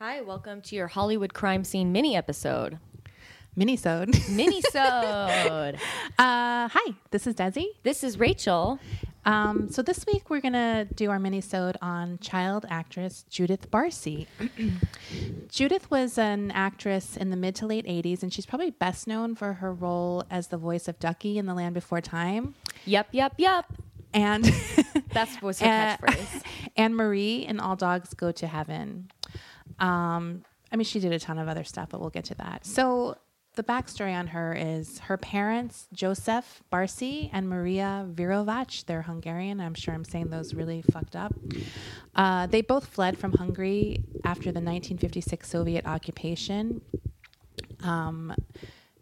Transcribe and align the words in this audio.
Hi, 0.00 0.20
welcome 0.20 0.60
to 0.62 0.76
your 0.76 0.86
Hollywood 0.86 1.34
crime 1.34 1.64
scene 1.64 1.90
mini 1.92 2.14
episode. 2.16 2.78
Minisode. 3.56 4.14
Minisode. 4.30 5.74
uh, 6.18 6.68
hi, 6.68 6.94
this 7.10 7.26
is 7.26 7.34
Desi. 7.34 7.66
this 7.82 8.04
is 8.04 8.18
Rachel. 8.18 8.78
Um, 9.24 9.68
so 9.68 9.82
this 9.82 10.06
week 10.06 10.30
we're 10.30 10.40
gonna 10.40 10.86
do 10.94 11.10
our 11.10 11.18
minisode 11.18 11.74
on 11.82 12.18
child 12.18 12.64
actress 12.70 13.24
Judith 13.28 13.70
Barsi. 13.70 14.26
Judith 15.48 15.90
was 15.90 16.16
an 16.16 16.50
actress 16.52 17.16
in 17.16 17.30
the 17.30 17.36
mid 17.36 17.56
to 17.56 17.66
late 17.66 17.84
'80s, 17.84 18.22
and 18.22 18.32
she's 18.32 18.46
probably 18.46 18.70
best 18.70 19.06
known 19.08 19.34
for 19.34 19.54
her 19.54 19.72
role 19.74 20.24
as 20.30 20.46
the 20.46 20.56
voice 20.56 20.86
of 20.88 20.98
Ducky 21.00 21.36
in 21.38 21.46
The 21.46 21.54
Land 21.54 21.74
Before 21.74 22.00
Time, 22.00 22.54
Yep, 22.86 23.08
yep, 23.10 23.34
yep. 23.36 23.66
and 24.14 24.44
That 25.12 25.42
was 25.42 25.58
her 25.60 25.66
catchphrase. 25.66 26.42
Anne 26.76 26.94
Marie 26.94 27.38
in 27.44 27.58
All 27.58 27.74
Dogs 27.76 28.14
Go 28.14 28.30
to 28.32 28.46
Heaven. 28.46 29.10
Um, 29.78 30.44
I 30.70 30.76
mean, 30.76 30.84
she 30.84 31.00
did 31.00 31.12
a 31.12 31.18
ton 31.18 31.38
of 31.38 31.48
other 31.48 31.64
stuff, 31.64 31.88
but 31.90 32.00
we'll 32.00 32.10
get 32.10 32.24
to 32.26 32.34
that. 32.36 32.66
So, 32.66 33.16
the 33.54 33.64
backstory 33.64 34.14
on 34.14 34.28
her 34.28 34.54
is 34.56 35.00
her 35.00 35.16
parents, 35.16 35.88
Joseph 35.92 36.62
Barsi 36.72 37.28
and 37.32 37.48
Maria 37.48 38.06
Virovacz, 38.08 38.84
they're 38.84 39.02
Hungarian. 39.02 39.60
I'm 39.60 39.74
sure 39.74 39.92
I'm 39.94 40.04
saying 40.04 40.30
those 40.30 40.54
really 40.54 40.80
fucked 40.80 41.16
up. 41.16 41.34
Uh, 42.14 42.46
they 42.46 42.60
both 42.60 42.86
fled 42.86 43.18
from 43.18 43.32
Hungary 43.32 44.04
after 44.24 44.52
the 44.52 44.60
1956 44.60 45.48
Soviet 45.48 45.86
occupation. 45.86 46.82
Um, 47.82 48.32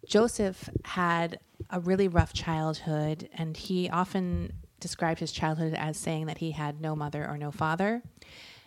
Joseph 0.06 0.70
had 0.84 1.38
a 1.68 1.80
really 1.80 2.08
rough 2.08 2.32
childhood, 2.32 3.28
and 3.34 3.56
he 3.58 3.90
often 3.90 4.54
described 4.80 5.20
his 5.20 5.32
childhood 5.32 5.74
as 5.74 5.98
saying 5.98 6.26
that 6.26 6.38
he 6.38 6.52
had 6.52 6.80
no 6.80 6.96
mother 6.96 7.26
or 7.28 7.36
no 7.36 7.50
father. 7.50 8.02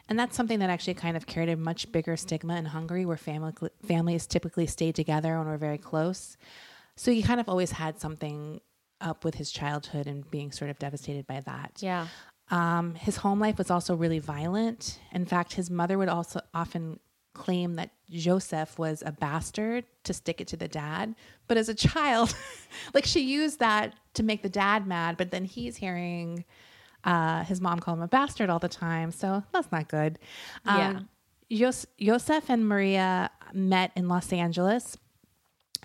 And 0.10 0.18
that's 0.18 0.36
something 0.36 0.60
that 0.60 0.72
actually 0.72 0.96
kind 0.96 1.16
of 1.16 1.28
carried 1.28 1.50
a 1.50 1.56
much 1.56 1.92
bigger 1.92 2.18
stigma 2.18 2.58
in 2.58 2.66
Hungary, 2.66 3.06
where 3.06 3.16
family, 3.16 3.54
families 3.86 4.26
typically 4.26 4.66
stayed 4.66 4.96
together 4.96 5.36
and 5.36 5.48
were 5.48 5.58
very 5.58 5.78
close. 5.78 6.36
So 6.96 7.12
he 7.12 7.22
kind 7.22 7.40
of 7.40 7.48
always 7.48 7.72
had 7.72 8.00
something 8.00 8.60
up 9.00 9.24
with 9.24 9.36
his 9.36 9.52
childhood 9.52 10.08
and 10.08 10.30
being 10.30 10.52
sort 10.52 10.72
of 10.72 10.80
devastated 10.80 11.28
by 11.28 11.42
that. 11.42 11.78
Yeah. 11.80 12.08
Um, 12.50 12.96
his 12.96 13.18
home 13.18 13.40
life 13.40 13.60
was 13.60 13.70
also 13.70 13.96
really 13.96 14.20
violent. 14.20 15.00
In 15.12 15.26
fact, 15.26 15.54
his 15.54 15.70
mother 15.70 15.98
would 15.98 16.10
also 16.10 16.42
often 16.54 17.00
claim 17.34 17.76
that 17.76 17.92
Joseph 18.10 18.78
was 18.80 19.04
a 19.06 19.12
bastard 19.12 19.86
to 20.04 20.14
stick 20.14 20.42
it 20.42 20.48
to 20.48 20.58
the 20.58 20.68
dad. 20.68 21.16
But 21.48 21.58
as 21.58 21.70
a 21.70 21.76
child, 21.76 22.36
like 22.94 23.06
she 23.06 23.22
used 23.22 23.60
that 23.60 23.96
to 24.16 24.24
make 24.24 24.42
the 24.42 24.50
dad 24.50 24.88
mad, 24.88 25.18
but 25.18 25.32
then 25.32 25.46
he's 25.46 25.78
hearing 25.78 26.44
uh, 27.04 27.44
his 27.44 27.62
mom 27.62 27.80
called 27.80 27.98
him 27.98 28.04
a 28.04 28.08
bastard 28.08 28.50
all 28.50 28.60
the 28.60 28.70
time. 28.70 29.12
So 29.12 29.44
that's 29.52 29.72
not 29.72 29.88
good. 29.88 30.20
Um, 30.66 31.10
Jos- 31.52 31.88
Joseph 32.00 32.50
and 32.50 32.68
Maria 32.68 33.32
met 33.54 33.92
in 33.96 34.08
Los 34.08 34.32
Angeles 34.32 34.98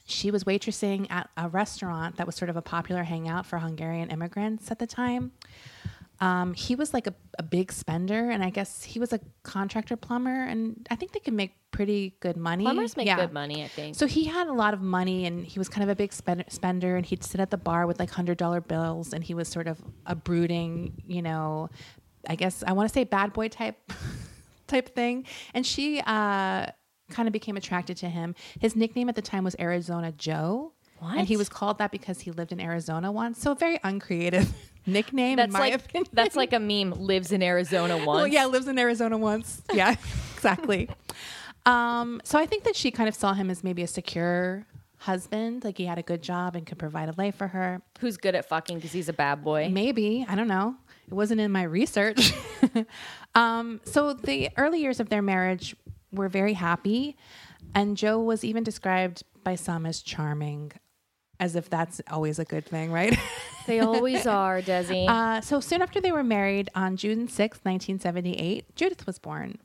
she 0.06 0.30
was 0.30 0.44
waitressing 0.44 1.10
at 1.10 1.30
a 1.36 1.48
restaurant 1.48 2.16
that 2.16 2.26
was 2.26 2.36
sort 2.36 2.50
of 2.50 2.56
a 2.56 2.62
popular 2.62 3.04
hangout 3.04 3.46
for 3.46 3.58
Hungarian 3.58 4.10
immigrants 4.10 4.70
at 4.70 4.78
the 4.78 4.86
time. 4.86 5.32
Um, 6.20 6.54
he 6.54 6.74
was 6.76 6.94
like 6.94 7.06
a, 7.06 7.14
a 7.38 7.42
big 7.42 7.72
spender, 7.72 8.30
and 8.30 8.42
I 8.44 8.50
guess 8.50 8.82
he 8.84 8.98
was 9.00 9.12
a 9.12 9.20
contractor 9.42 9.96
plumber, 9.96 10.44
and 10.44 10.86
I 10.90 10.94
think 10.96 11.12
they 11.12 11.18
could 11.20 11.34
make 11.34 11.52
pretty 11.72 12.14
good 12.20 12.36
money. 12.36 12.64
Plumbers 12.64 12.96
make 12.96 13.06
Yeah. 13.06 13.16
good 13.16 13.32
money, 13.32 13.64
I 13.64 13.68
think. 13.68 13.96
So 13.96 14.06
he 14.06 14.24
had 14.24 14.46
a 14.46 14.52
lot 14.52 14.74
of 14.74 14.80
money, 14.80 15.26
and 15.26 15.44
he 15.44 15.58
was 15.58 15.68
kind 15.68 15.82
of 15.82 15.88
a 15.88 15.96
big 15.96 16.12
spend- 16.12 16.44
spender, 16.48 16.96
and 16.96 17.04
he'd 17.04 17.24
sit 17.24 17.40
at 17.40 17.50
the 17.50 17.56
bar 17.56 17.86
with 17.88 17.98
like 17.98 18.10
hundred 18.10 18.38
dollar 18.38 18.60
bills, 18.60 19.12
and 19.12 19.24
he 19.24 19.34
was 19.34 19.48
sort 19.48 19.66
of 19.66 19.82
a 20.06 20.14
brooding, 20.14 21.02
you 21.06 21.20
know, 21.20 21.68
I 22.28 22.36
guess 22.36 22.62
I 22.66 22.72
want 22.72 22.88
to 22.88 22.92
say 22.94 23.02
bad 23.04 23.32
boy 23.32 23.48
type 23.48 23.92
type 24.68 24.94
thing. 24.94 25.26
And 25.52 25.66
she 25.66 25.98
uh, 26.00 26.66
kind 27.10 27.26
of 27.28 27.32
became 27.32 27.56
attracted 27.56 27.96
to 27.98 28.08
him. 28.08 28.34
His 28.60 28.76
nickname 28.76 29.08
at 29.08 29.16
the 29.16 29.22
time 29.22 29.42
was 29.44 29.56
Arizona 29.58 30.12
Joe. 30.12 30.73
And 31.02 31.28
he 31.28 31.36
was 31.36 31.48
called 31.48 31.78
that 31.78 31.90
because 31.90 32.20
he 32.20 32.30
lived 32.30 32.52
in 32.52 32.60
Arizona 32.60 33.12
once. 33.12 33.40
So 33.40 33.54
very 33.54 33.78
uncreative 33.82 34.52
nickname, 34.86 35.36
that's 35.36 35.48
in 35.48 35.52
my 35.52 35.58
like 35.58 35.74
opinion. 35.74 36.10
that's 36.12 36.36
like 36.36 36.52
a 36.52 36.60
meme 36.60 36.92
lives 36.92 37.32
in 37.32 37.42
Arizona 37.42 37.96
once. 37.96 38.06
Well, 38.06 38.26
yeah, 38.26 38.46
lives 38.46 38.68
in 38.68 38.78
Arizona 38.78 39.18
once. 39.18 39.62
Yeah, 39.72 39.96
exactly. 40.34 40.88
Um, 41.66 42.20
so 42.24 42.38
I 42.38 42.46
think 42.46 42.64
that 42.64 42.76
she 42.76 42.90
kind 42.90 43.08
of 43.08 43.14
saw 43.14 43.32
him 43.34 43.50
as 43.50 43.64
maybe 43.64 43.82
a 43.82 43.86
secure 43.86 44.66
husband, 44.98 45.64
like 45.64 45.76
he 45.78 45.84
had 45.84 45.98
a 45.98 46.02
good 46.02 46.22
job 46.22 46.56
and 46.56 46.66
could 46.66 46.78
provide 46.78 47.08
a 47.08 47.14
life 47.16 47.36
for 47.36 47.48
her. 47.48 47.82
Who's 48.00 48.16
good 48.16 48.34
at 48.34 48.48
fucking 48.48 48.76
because 48.76 48.92
he's 48.92 49.08
a 49.08 49.12
bad 49.12 49.44
boy. 49.44 49.68
Maybe 49.70 50.24
I 50.28 50.34
don't 50.34 50.48
know. 50.48 50.76
It 51.06 51.14
wasn't 51.14 51.40
in 51.40 51.52
my 51.52 51.64
research. 51.64 52.32
um, 53.34 53.80
so 53.84 54.14
the 54.14 54.50
early 54.56 54.80
years 54.80 55.00
of 55.00 55.10
their 55.10 55.22
marriage 55.22 55.76
were 56.12 56.28
very 56.28 56.54
happy, 56.54 57.16
and 57.74 57.96
Joe 57.96 58.18
was 58.20 58.44
even 58.44 58.64
described 58.64 59.22
by 59.42 59.54
some 59.54 59.84
as 59.84 60.00
charming, 60.00 60.72
as 61.40 61.56
if 61.56 61.68
that's 61.68 62.00
always 62.10 62.38
a 62.38 62.44
good 62.44 62.66
thing, 62.66 62.90
right? 62.90 63.16
They 63.66 63.80
always 63.80 64.26
are, 64.26 64.60
Desi. 64.60 65.08
Uh, 65.08 65.40
so 65.40 65.58
soon 65.58 65.80
after 65.80 65.98
they 65.98 66.12
were 66.12 66.22
married, 66.22 66.68
on 66.74 66.98
June 66.98 67.28
sixth, 67.28 67.64
1978, 67.64 68.76
Judith 68.76 69.06
was 69.06 69.18
born. 69.18 69.56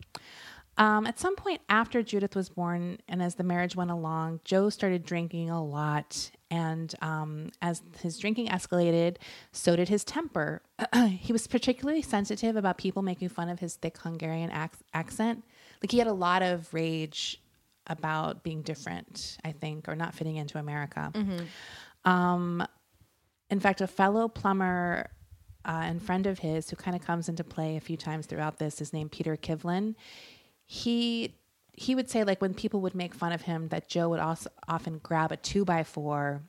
Um, 0.78 1.06
at 1.06 1.20
some 1.20 1.36
point 1.36 1.60
after 1.68 2.02
Judith 2.02 2.34
was 2.34 2.48
born, 2.48 3.00
and 3.10 3.22
as 3.22 3.36
the 3.36 3.44
marriage 3.44 3.76
went 3.76 3.92
along, 3.92 4.40
Joe 4.46 4.70
started 4.70 5.04
drinking 5.04 5.50
a 5.50 5.62
lot. 5.62 6.32
And 6.50 6.96
um, 7.02 7.52
as 7.62 7.82
his 8.02 8.18
drinking 8.18 8.48
escalated, 8.48 9.18
so 9.52 9.76
did 9.76 9.90
his 9.90 10.06
temper. 10.06 10.62
he 11.10 11.34
was 11.34 11.46
particularly 11.48 12.02
sensitive 12.02 12.56
about 12.56 12.78
people 12.78 13.02
making 13.02 13.28
fun 13.28 13.50
of 13.50 13.60
his 13.60 13.76
thick 13.76 13.98
Hungarian 13.98 14.50
ac- 14.52 14.80
accent. 14.94 15.44
Like 15.84 15.92
he 15.92 15.98
had 15.98 16.08
a 16.08 16.14
lot 16.14 16.42
of 16.42 16.74
rage 16.74 17.42
about 17.90 18.44
being 18.44 18.62
different, 18.62 19.38
I 19.44 19.52
think, 19.52 19.90
or 19.90 19.96
not 19.96 20.14
fitting 20.14 20.38
into 20.38 20.58
America. 20.58 21.12
Um, 22.06 22.66
in 23.50 23.60
fact, 23.60 23.82
a 23.82 23.88
fellow 23.88 24.28
plumber 24.28 25.10
uh, 25.66 25.82
and 25.84 26.02
friend 26.02 26.28
of 26.28 26.40
his 26.40 26.70
who 26.70 26.76
kind 26.76 26.96
of 26.96 27.04
comes 27.04 27.28
into 27.28 27.44
play 27.44 27.76
a 27.76 27.82
few 27.82 27.98
times 27.98 28.26
throughout 28.26 28.58
this 28.60 28.80
is 28.80 28.94
named 28.94 29.12
Peter 29.12 29.36
Kivlin. 29.36 29.96
He 30.66 31.36
he 31.74 31.96
would 31.96 32.10
say 32.10 32.24
like 32.24 32.42
when 32.42 32.54
people 32.54 32.82
would 32.82 32.94
make 32.94 33.14
fun 33.14 33.32
of 33.32 33.42
him 33.42 33.70
that 33.70 33.88
Joe 33.88 34.10
would 34.10 34.20
also 34.20 34.50
often 34.68 35.00
grab 35.00 35.32
a 35.32 35.38
two 35.38 35.64
by 35.66 35.84
four 35.84 36.42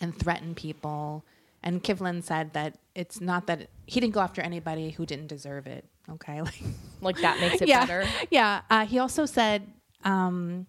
and 0.00 0.16
threaten 0.16 0.54
people. 0.54 1.24
And 1.62 1.82
Kivlin 1.82 2.22
said 2.22 2.52
that 2.52 2.78
it's 2.94 3.20
not 3.20 3.46
that 3.46 3.68
he 3.86 4.00
didn't 4.00 4.12
go 4.12 4.20
after 4.20 4.42
anybody 4.42 4.90
who 4.90 5.06
didn't 5.06 5.28
deserve 5.28 5.66
it. 5.66 5.84
Okay, 6.10 6.42
like 6.42 6.62
like 7.00 7.16
that 7.18 7.40
makes 7.40 7.62
it 7.62 7.68
yeah, 7.68 7.86
better. 7.86 8.08
Yeah. 8.30 8.62
Uh, 8.68 8.86
he 8.86 8.98
also 8.98 9.24
said 9.24 9.66
um, 10.04 10.66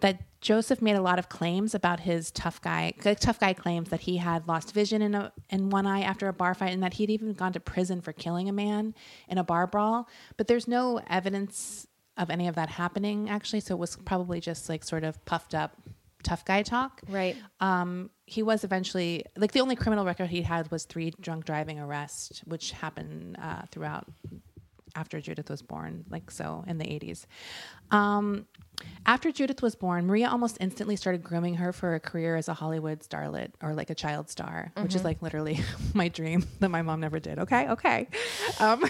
that 0.00 0.20
Joseph 0.40 0.82
made 0.82 0.96
a 0.96 1.02
lot 1.02 1.18
of 1.18 1.28
claims 1.28 1.74
about 1.74 2.00
his 2.00 2.30
tough 2.30 2.60
guy. 2.60 2.92
Tough 3.00 3.40
guy 3.40 3.52
claims 3.52 3.90
that 3.90 4.00
he 4.00 4.18
had 4.18 4.46
lost 4.46 4.72
vision 4.74 5.02
in 5.02 5.14
a 5.14 5.32
in 5.50 5.70
one 5.70 5.86
eye 5.86 6.02
after 6.02 6.28
a 6.28 6.32
bar 6.32 6.54
fight, 6.54 6.72
and 6.72 6.82
that 6.82 6.94
he'd 6.94 7.10
even 7.10 7.32
gone 7.32 7.52
to 7.52 7.60
prison 7.60 8.00
for 8.00 8.12
killing 8.12 8.48
a 8.48 8.52
man 8.52 8.94
in 9.28 9.38
a 9.38 9.44
bar 9.44 9.66
brawl. 9.66 10.08
But 10.36 10.46
there's 10.46 10.68
no 10.68 11.00
evidence 11.08 11.86
of 12.16 12.30
any 12.30 12.48
of 12.48 12.54
that 12.54 12.70
happening 12.70 13.28
actually. 13.28 13.60
So 13.60 13.74
it 13.74 13.78
was 13.78 13.96
probably 13.96 14.40
just 14.40 14.68
like 14.68 14.84
sort 14.84 15.04
of 15.04 15.22
puffed 15.24 15.54
up 15.54 15.76
tough 16.22 16.44
guy 16.44 16.62
talk. 16.62 17.00
Right. 17.08 17.36
Um, 17.60 18.10
he 18.26 18.42
was 18.42 18.64
eventually 18.64 19.24
like 19.36 19.52
the 19.52 19.60
only 19.60 19.76
criminal 19.76 20.04
record 20.04 20.28
he 20.28 20.42
had 20.42 20.70
was 20.70 20.84
three 20.84 21.12
drunk 21.20 21.44
driving 21.44 21.78
arrests, 21.78 22.42
which 22.44 22.72
happened 22.72 23.36
uh, 23.40 23.62
throughout 23.70 24.06
after 24.96 25.20
Judith 25.20 25.48
was 25.50 25.62
born, 25.62 26.04
like 26.10 26.30
so 26.30 26.64
in 26.66 26.78
the 26.78 26.84
80s. 26.86 27.26
Um, 27.90 28.46
after 29.06 29.30
Judith 29.30 29.62
was 29.62 29.74
born, 29.76 30.06
Maria 30.06 30.28
almost 30.28 30.56
instantly 30.60 30.96
started 30.96 31.22
grooming 31.22 31.54
her 31.54 31.72
for 31.72 31.94
a 31.94 32.00
career 32.00 32.34
as 32.36 32.48
a 32.48 32.54
Hollywood 32.54 33.00
starlet 33.00 33.50
or 33.62 33.74
like 33.74 33.90
a 33.90 33.94
child 33.94 34.28
star, 34.28 34.72
which 34.76 34.94
is 34.94 35.04
like 35.04 35.22
literally 35.22 35.60
my 35.94 36.08
dream 36.08 36.44
that 36.60 36.70
my 36.70 36.82
mom 36.82 37.00
never 37.00 37.20
did. 37.20 37.38
Okay, 37.38 37.68
okay. 37.70 38.08
Um, 38.58 38.82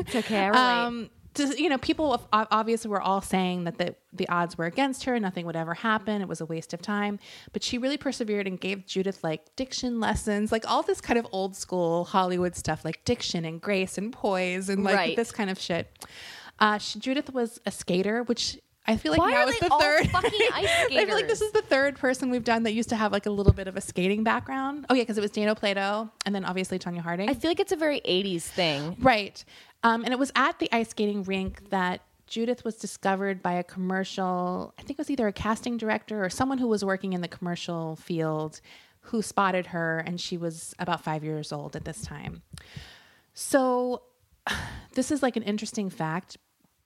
It's 0.00 0.14
okay. 0.16 0.40
I 0.40 0.48
relate. 0.48 0.60
um, 0.60 1.10
to, 1.34 1.62
you 1.62 1.68
know, 1.68 1.78
people 1.78 2.26
obviously 2.32 2.90
were 2.90 3.00
all 3.00 3.20
saying 3.20 3.64
that 3.64 3.78
the, 3.78 3.94
the 4.12 4.28
odds 4.28 4.58
were 4.58 4.64
against 4.66 5.04
her. 5.04 5.18
Nothing 5.20 5.46
would 5.46 5.56
ever 5.56 5.74
happen. 5.74 6.20
It 6.22 6.28
was 6.28 6.40
a 6.40 6.46
waste 6.46 6.72
of 6.74 6.82
time. 6.82 7.18
But 7.52 7.62
she 7.62 7.78
really 7.78 7.96
persevered 7.96 8.46
and 8.46 8.60
gave 8.60 8.84
Judith 8.86 9.22
like 9.22 9.54
diction 9.56 10.00
lessons, 10.00 10.50
like 10.50 10.68
all 10.70 10.82
this 10.82 11.00
kind 11.00 11.18
of 11.18 11.26
old 11.32 11.54
school 11.56 12.04
Hollywood 12.04 12.56
stuff, 12.56 12.84
like 12.84 13.04
diction 13.04 13.44
and 13.44 13.60
grace 13.60 13.96
and 13.96 14.12
poise 14.12 14.68
and 14.68 14.82
like 14.82 14.96
Right. 14.96 15.16
this 15.16 15.30
kind 15.32 15.50
of 15.50 15.58
shit. 15.60 16.04
Uh, 16.58 16.78
she, 16.78 16.98
Judith 16.98 17.32
was 17.32 17.60
a 17.64 17.70
skater, 17.70 18.22
which 18.24 18.58
I 18.86 18.96
feel 18.96 19.12
like 19.12 19.20
Why 19.20 19.30
now 19.30 19.46
is 19.46 19.58
the 19.60 19.70
all 19.70 19.80
third. 19.80 20.08
fucking 20.10 20.30
ice 20.54 20.68
I 20.90 21.04
feel 21.06 21.14
like 21.14 21.28
this 21.28 21.40
is 21.42 21.52
the 21.52 21.62
third 21.62 21.96
person 21.96 22.28
we've 22.30 22.42
done 22.44 22.64
that 22.64 22.72
used 22.72 22.88
to 22.88 22.96
have 22.96 23.12
like 23.12 23.26
a 23.26 23.30
little 23.30 23.52
bit 23.52 23.68
of 23.68 23.76
a 23.76 23.80
skating 23.80 24.24
background. 24.24 24.86
Oh 24.90 24.94
yeah, 24.94 25.02
because 25.02 25.16
it 25.16 25.20
was 25.20 25.30
Dana 25.30 25.54
Plato 25.54 26.10
and 26.26 26.34
then 26.34 26.44
obviously 26.44 26.78
Tonya 26.78 27.00
Harding. 27.00 27.28
I 27.30 27.34
feel 27.34 27.50
like 27.50 27.60
it's 27.60 27.72
a 27.72 27.76
very 27.76 28.00
80s 28.00 28.42
thing. 28.42 28.96
Right. 29.00 29.44
Um, 29.82 30.04
and 30.04 30.12
it 30.12 30.18
was 30.18 30.30
at 30.36 30.58
the 30.58 30.68
ice 30.72 30.90
skating 30.90 31.22
rink 31.22 31.70
that 31.70 32.02
Judith 32.26 32.64
was 32.64 32.76
discovered 32.76 33.42
by 33.42 33.54
a 33.54 33.64
commercial, 33.64 34.74
I 34.78 34.82
think 34.82 34.92
it 34.92 34.98
was 34.98 35.10
either 35.10 35.26
a 35.26 35.32
casting 35.32 35.76
director 35.76 36.24
or 36.24 36.30
someone 36.30 36.58
who 36.58 36.68
was 36.68 36.84
working 36.84 37.12
in 37.12 37.22
the 37.22 37.28
commercial 37.28 37.96
field 37.96 38.60
who 39.04 39.22
spotted 39.22 39.66
her, 39.66 39.98
and 39.98 40.20
she 40.20 40.36
was 40.36 40.74
about 40.78 41.02
five 41.02 41.24
years 41.24 41.52
old 41.52 41.74
at 41.74 41.84
this 41.84 42.02
time. 42.02 42.42
So, 43.32 44.02
this 44.94 45.10
is 45.10 45.22
like 45.22 45.36
an 45.36 45.42
interesting 45.42 45.88
fact. 45.90 46.36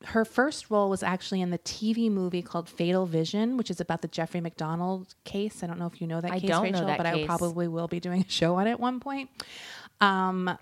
her 0.06 0.24
first 0.24 0.70
role 0.70 0.90
was 0.90 1.02
actually 1.02 1.40
in 1.40 1.50
the 1.50 1.58
TV 1.58 2.10
movie 2.10 2.42
called 2.42 2.68
Fatal 2.68 3.06
Vision, 3.06 3.56
which 3.56 3.70
is 3.70 3.80
about 3.80 4.02
the 4.02 4.08
Jeffrey 4.08 4.40
MacDonald 4.40 5.14
case. 5.24 5.62
I 5.62 5.66
don't 5.66 5.78
know 5.78 5.86
if 5.86 6.00
you 6.00 6.06
know 6.06 6.20
that 6.20 6.30
I 6.30 6.40
case, 6.40 6.50
don't 6.50 6.64
know 6.64 6.72
Rachel, 6.72 6.86
that 6.86 6.96
but 6.98 7.06
I 7.06 7.24
probably 7.26 7.68
will 7.68 7.88
be 7.88 8.00
doing 8.00 8.22
a 8.22 8.30
show 8.30 8.56
on 8.56 8.66
it 8.66 8.72
at 8.72 8.80
one 8.80 9.00
point. 9.00 9.30
Um, 10.00 10.56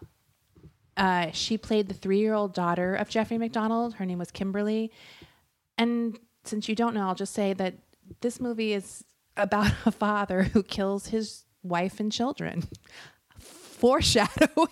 uh, 1.03 1.33
she 1.33 1.59
played 1.59 1.89
the 1.89 1.95
three-year-old 1.95 2.55
daughter 2.55 2.95
of 2.95 3.09
Jeffrey 3.09 3.37
MacDonald. 3.37 3.95
Her 3.95 4.07
name 4.07 4.21
was 4.21 4.31
Kimberly. 4.31 4.93
And 5.77 6.17
since 6.45 6.69
you 6.69 6.77
don't 6.77 6.95
know, 6.95 7.09
I'll 7.09 7.17
just 7.17 7.35
say 7.35 7.55
that 7.55 7.75
this 8.21 8.41
movie 8.41 8.73
is 8.73 9.03
about 9.37 9.73
a 9.85 9.91
father 9.91 10.45
who 10.45 10.63
kills 10.63 11.09
his 11.09 11.45
wife 11.65 11.99
and 11.99 12.13
children. 12.13 12.63
Foreshadowing. 13.41 14.69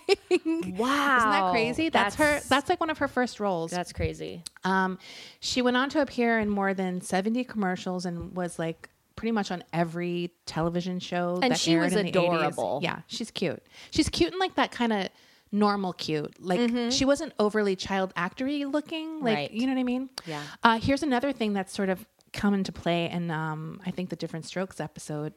Wow. 0.77 1.17
Isn't 1.17 1.31
that 1.31 1.51
crazy? 1.51 1.89
That's, 1.89 2.15
her 2.15 2.39
that's 2.47 2.69
like 2.69 2.79
one 2.79 2.89
of 2.89 2.99
her 2.99 3.09
first 3.09 3.41
roles. 3.41 3.69
That's 3.69 3.91
crazy. 3.91 4.45
Um, 4.63 4.99
she 5.41 5.61
went 5.61 5.75
on 5.75 5.89
to 5.89 6.01
appear 6.01 6.39
in 6.39 6.47
more 6.47 6.73
than 6.73 7.01
70 7.01 7.43
commercials 7.43 8.05
and 8.05 8.33
was 8.33 8.57
like 8.57 8.89
pretty 9.17 9.33
much 9.33 9.51
on 9.51 9.65
every 9.73 10.31
television 10.45 11.01
show. 11.01 11.39
And 11.43 11.51
that 11.51 11.59
she 11.59 11.73
aired 11.73 11.83
was 11.83 11.95
in 11.97 12.05
the 12.05 12.11
80s. 12.13 12.15
adorable. 12.15 12.79
Yeah, 12.81 13.01
she's 13.07 13.31
cute. 13.31 13.61
She's 13.89 14.07
cute 14.07 14.31
in 14.31 14.39
like 14.39 14.55
that 14.55 14.71
kind 14.71 14.93
of 14.93 15.09
normal 15.51 15.93
cute. 15.93 16.33
Like 16.39 16.91
she 16.91 17.05
wasn't 17.05 17.33
overly 17.39 17.75
child 17.75 18.13
actory 18.15 18.69
looking. 18.71 19.19
Like 19.21 19.35
Right. 19.35 19.51
you 19.51 19.67
know 19.67 19.73
what 19.73 19.79
I 19.79 19.83
mean? 19.83 20.09
Yeah. 20.25 20.41
Uh, 20.63 20.79
here's 20.79 21.03
another 21.03 21.31
thing 21.33 21.53
that's 21.53 21.73
sort 21.73 21.89
of 21.89 22.05
come 22.33 22.53
into 22.53 22.71
play 22.71 23.09
in 23.09 23.29
um, 23.31 23.81
I 23.85 23.91
think 23.91 24.09
the 24.09 24.15
Diff'rent 24.15 24.45
Strokes 24.45 24.79
episode. 24.79 25.33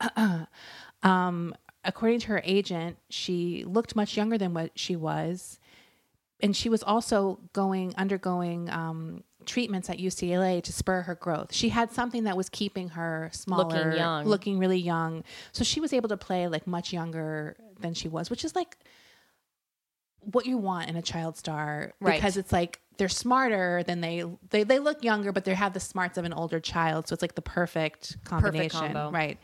um, 1.02 1.54
according 1.84 2.20
to 2.20 2.28
her 2.28 2.40
agent, 2.44 2.96
she 3.08 3.64
looked 3.66 3.96
much 3.96 4.16
younger 4.16 4.38
than 4.38 4.54
what 4.54 4.72
she 4.74 4.96
was 4.96 5.58
and 6.40 6.56
she 6.56 6.68
was 6.68 6.82
also 6.82 7.38
going 7.52 7.94
undergoing 7.96 8.68
um, 8.70 9.22
treatments 9.46 9.88
at 9.88 9.98
UCLA 9.98 10.60
to 10.64 10.72
spur 10.72 11.02
her 11.02 11.14
growth. 11.14 11.54
She 11.54 11.68
had 11.68 11.92
something 11.92 12.24
that 12.24 12.36
was 12.36 12.48
keeping 12.48 12.88
her 12.90 13.30
smaller, 13.32 13.64
Looking 13.84 13.92
young. 13.98 14.24
looking 14.26 14.58
really 14.58 14.78
young. 14.78 15.22
So 15.52 15.62
she 15.62 15.78
was 15.80 15.92
able 15.92 16.08
to 16.08 16.16
play 16.16 16.48
like 16.48 16.66
much 16.66 16.92
younger 16.92 17.56
than 17.80 17.94
she 17.94 18.08
was, 18.08 18.28
which 18.28 18.44
is 18.44 18.56
like 18.56 18.76
what 20.30 20.46
you 20.46 20.56
want 20.58 20.88
in 20.88 20.96
a 20.96 21.02
child 21.02 21.36
star 21.36 21.92
Right. 22.00 22.14
because 22.16 22.36
it's 22.36 22.52
like 22.52 22.80
they're 22.98 23.08
smarter 23.08 23.82
than 23.84 24.00
they 24.00 24.24
they 24.50 24.64
they 24.64 24.78
look 24.78 25.02
younger, 25.02 25.32
but 25.32 25.44
they 25.44 25.54
have 25.54 25.72
the 25.72 25.80
smarts 25.80 26.18
of 26.18 26.24
an 26.24 26.32
older 26.32 26.60
child. 26.60 27.08
So 27.08 27.14
it's 27.14 27.22
like 27.22 27.34
the 27.34 27.42
perfect 27.42 28.16
combination, 28.24 28.92
combo. 28.92 29.10
right? 29.10 29.38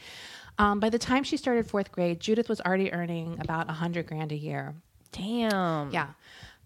Um, 0.58 0.80
by 0.80 0.90
the 0.90 0.98
time 0.98 1.22
she 1.25 1.36
started 1.36 1.66
fourth 1.69 1.90
grade, 1.92 2.20
Judith 2.20 2.48
was 2.48 2.60
already 2.60 2.92
earning 2.92 3.38
about 3.40 3.70
a 3.70 3.75
hundred 3.75 4.06
grand 4.06 4.32
a 4.32 4.36
year. 4.36 4.75
Damn. 5.12 5.90
Yeah. 5.90 6.08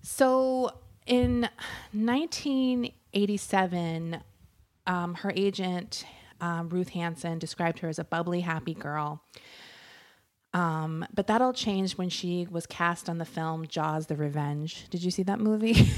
So 0.03 0.71
in 1.07 1.49
1987, 1.93 4.21
um, 4.87 5.15
her 5.15 5.33
agent, 5.37 6.05
um, 6.41 6.69
Ruth 6.69 6.91
Hansen, 6.91 7.39
described 7.39 7.79
her 7.81 7.89
as 7.89 7.99
a 7.99 8.05
bubbly, 8.05 8.41
happy 8.41 8.75
girl. 8.75 9.23
Um, 10.55 11.07
but 11.15 11.29
that 11.29 11.41
all 11.41 11.55
changed 11.55 11.97
when 11.97 12.11
she 12.11 12.47
was 12.51 12.67
cast 12.67 13.09
on 13.09 13.17
the 13.17 13.25
film 13.25 13.67
Jaws 13.67 14.07
the 14.07 14.17
Revenge. 14.17 14.87
Did 14.91 15.03
you 15.03 15.11
see 15.11 15.23
that 15.23 15.41
movie? 15.41 15.89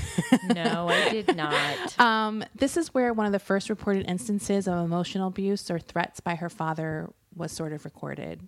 No, 0.55 0.89
I 0.89 1.09
did 1.11 1.37
not. 1.37 1.99
um, 2.01 2.45
this 2.55 2.77
is 2.77 2.95
where 2.95 3.13
one 3.13 3.27
of 3.27 3.33
the 3.33 3.39
first 3.41 3.69
reported 3.69 4.09
instances 4.09 4.69
of 4.69 4.85
emotional 4.85 5.29
abuse 5.29 5.71
or 5.71 5.79
threats 5.81 6.21
by 6.21 6.37
her 6.37 6.49
father 6.49 7.11
was 7.35 7.51
sort 7.51 7.73
of 7.73 7.85
recorded. 7.85 8.47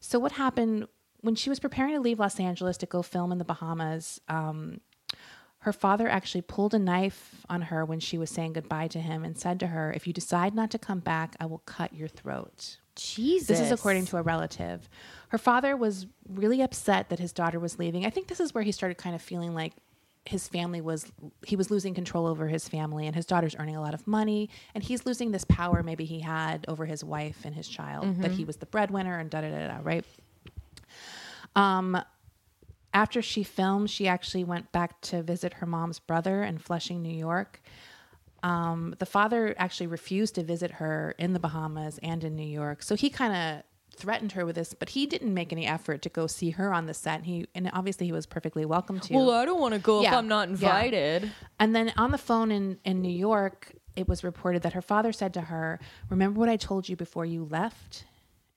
So, 0.00 0.18
what 0.18 0.32
happened 0.32 0.88
when 1.22 1.34
she 1.34 1.48
was 1.48 1.58
preparing 1.58 1.94
to 1.94 2.00
leave 2.00 2.18
Los 2.18 2.38
Angeles 2.38 2.76
to 2.78 2.86
go 2.86 3.00
film 3.02 3.32
in 3.32 3.38
the 3.38 3.44
Bahamas? 3.44 4.20
Um, 4.28 4.80
her 5.60 5.72
father 5.72 6.06
actually 6.08 6.42
pulled 6.42 6.74
a 6.74 6.78
knife 6.78 7.44
on 7.48 7.62
her 7.62 7.84
when 7.84 7.98
she 7.98 8.18
was 8.18 8.30
saying 8.30 8.52
goodbye 8.52 8.88
to 8.88 9.00
him 9.00 9.24
and 9.24 9.36
said 9.38 9.58
to 9.60 9.68
her, 9.68 9.90
If 9.92 10.06
you 10.06 10.12
decide 10.12 10.54
not 10.54 10.70
to 10.72 10.78
come 10.78 11.00
back, 11.00 11.34
I 11.40 11.46
will 11.46 11.62
cut 11.64 11.94
your 11.94 12.08
throat. 12.08 12.76
Jesus. 12.96 13.46
This 13.48 13.60
is 13.60 13.72
according 13.72 14.06
to 14.06 14.16
a 14.16 14.22
relative. 14.22 14.88
Her 15.28 15.38
father 15.38 15.76
was 15.76 16.06
really 16.28 16.62
upset 16.62 17.08
that 17.10 17.18
his 17.18 17.32
daughter 17.32 17.58
was 17.58 17.78
leaving. 17.78 18.04
I 18.06 18.10
think 18.10 18.28
this 18.28 18.40
is 18.40 18.54
where 18.54 18.64
he 18.64 18.72
started 18.72 18.96
kind 18.96 19.14
of 19.14 19.22
feeling 19.22 19.54
like 19.54 19.72
his 20.24 20.48
family 20.48 20.80
was 20.80 21.06
he 21.46 21.54
was 21.54 21.70
losing 21.70 21.94
control 21.94 22.26
over 22.26 22.48
his 22.48 22.68
family 22.68 23.06
and 23.06 23.14
his 23.14 23.26
daughter's 23.26 23.54
earning 23.60 23.76
a 23.76 23.80
lot 23.80 23.94
of 23.94 24.04
money 24.08 24.50
and 24.74 24.82
he's 24.82 25.06
losing 25.06 25.30
this 25.30 25.44
power 25.44 25.84
maybe 25.84 26.04
he 26.04 26.18
had 26.18 26.64
over 26.66 26.84
his 26.84 27.04
wife 27.04 27.42
and 27.44 27.54
his 27.54 27.68
child 27.68 28.04
that 28.22 28.32
he 28.32 28.44
was 28.44 28.56
the 28.56 28.66
breadwinner 28.66 29.20
and 29.20 29.30
da 29.30 29.40
da 29.40 29.48
da 29.50 29.68
da 29.68 29.78
right 29.84 30.04
um 31.54 31.96
after 32.92 33.22
she 33.22 33.44
filmed 33.44 33.88
she 33.88 34.08
actually 34.08 34.42
went 34.42 34.72
back 34.72 35.00
to 35.00 35.22
visit 35.22 35.54
her 35.54 35.66
mom's 35.66 36.00
brother 36.00 36.42
in 36.42 36.58
Flushing 36.58 37.02
New 37.02 37.16
York 37.16 37.62
um, 38.50 38.94
the 38.98 39.06
father 39.06 39.54
actually 39.58 39.88
refused 39.88 40.34
to 40.36 40.42
visit 40.42 40.70
her 40.72 41.14
in 41.18 41.32
the 41.32 41.40
Bahamas 41.40 41.98
and 42.02 42.22
in 42.22 42.36
New 42.36 42.46
York. 42.62 42.82
So 42.82 42.94
he 42.94 43.08
kind 43.10 43.34
of 43.34 43.62
threatened 43.98 44.32
her 44.32 44.44
with 44.46 44.56
this, 44.56 44.74
but 44.74 44.90
he 44.90 45.06
didn't 45.06 45.32
make 45.32 45.52
any 45.52 45.66
effort 45.66 46.02
to 46.02 46.08
go 46.10 46.26
see 46.26 46.50
her 46.50 46.72
on 46.72 46.86
the 46.86 46.94
set. 46.94 47.24
He 47.24 47.46
and 47.54 47.70
obviously 47.72 48.06
he 48.06 48.12
was 48.12 48.26
perfectly 48.26 48.64
welcome 48.64 49.00
to. 49.00 49.14
Well, 49.14 49.30
I 49.30 49.44
don't 49.44 49.60
want 49.60 49.74
to 49.74 49.80
go 49.80 50.02
if 50.02 50.12
I'm 50.12 50.28
not 50.28 50.48
Yeah. 50.48 50.52
invited. 50.54 51.30
and 51.58 51.74
then 51.74 51.92
on 51.96 52.10
the 52.12 52.18
phone 52.18 52.50
in 52.50 52.78
in 52.84 53.00
New 53.02 53.16
York, 53.30 53.72
it 53.96 54.06
was 54.06 54.22
reported 54.22 54.62
that 54.62 54.74
her 54.74 54.82
father 54.82 55.12
said 55.12 55.32
to 55.34 55.40
her, 55.52 55.80
"Remember 56.10 56.38
what 56.38 56.48
I 56.50 56.56
told 56.56 56.88
you 56.90 56.96
before 56.96 57.24
you 57.24 57.44
left?" 57.44 58.04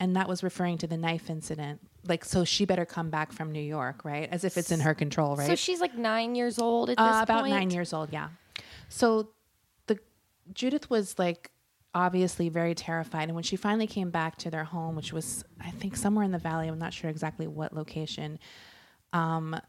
And 0.01 0.15
that 0.15 0.27
was 0.29 0.43
referring 0.43 0.77
to 0.79 0.87
the 0.87 0.97
knife 0.97 1.29
incident. 1.29 1.79
Like, 2.07 2.23
so 2.23 2.45
she 2.45 2.63
better 2.65 2.85
come 2.85 3.09
back 3.09 3.31
from 3.33 3.51
New 3.51 3.67
York, 3.77 4.05
right? 4.05 4.27
As 4.31 4.43
if 4.45 4.57
it's 4.57 4.71
in 4.71 4.79
her 4.81 4.93
control, 4.93 5.35
right? 5.35 5.47
So 5.47 5.55
she's 5.55 5.81
like 5.81 5.95
nine 5.97 6.35
years 6.35 6.57
old 6.59 6.89
at 6.89 6.97
this 6.97 7.15
Uh, 7.17 7.21
about 7.23 7.41
point? 7.41 7.53
nine 7.53 7.69
years 7.71 7.91
old, 7.93 8.07
yeah. 8.13 8.29
So 8.87 9.07
the 9.23 9.29
Judith 10.53 10.89
was 10.89 11.17
like 11.19 11.51
obviously 11.93 12.49
very 12.49 12.75
terrified, 12.75 13.23
and 13.23 13.35
when 13.35 13.43
she 13.43 13.55
finally 13.55 13.87
came 13.87 14.09
back 14.09 14.37
to 14.37 14.49
their 14.49 14.63
home, 14.63 14.95
which 14.95 15.11
was 15.13 15.43
I 15.59 15.71
think 15.71 15.95
somewhere 15.95 16.25
in 16.25 16.31
the 16.31 16.37
valley, 16.37 16.67
I'm 16.67 16.79
not 16.79 16.93
sure 16.93 17.09
exactly 17.09 17.47
what 17.47 17.73
location. 17.73 18.39
Um, 19.13 19.59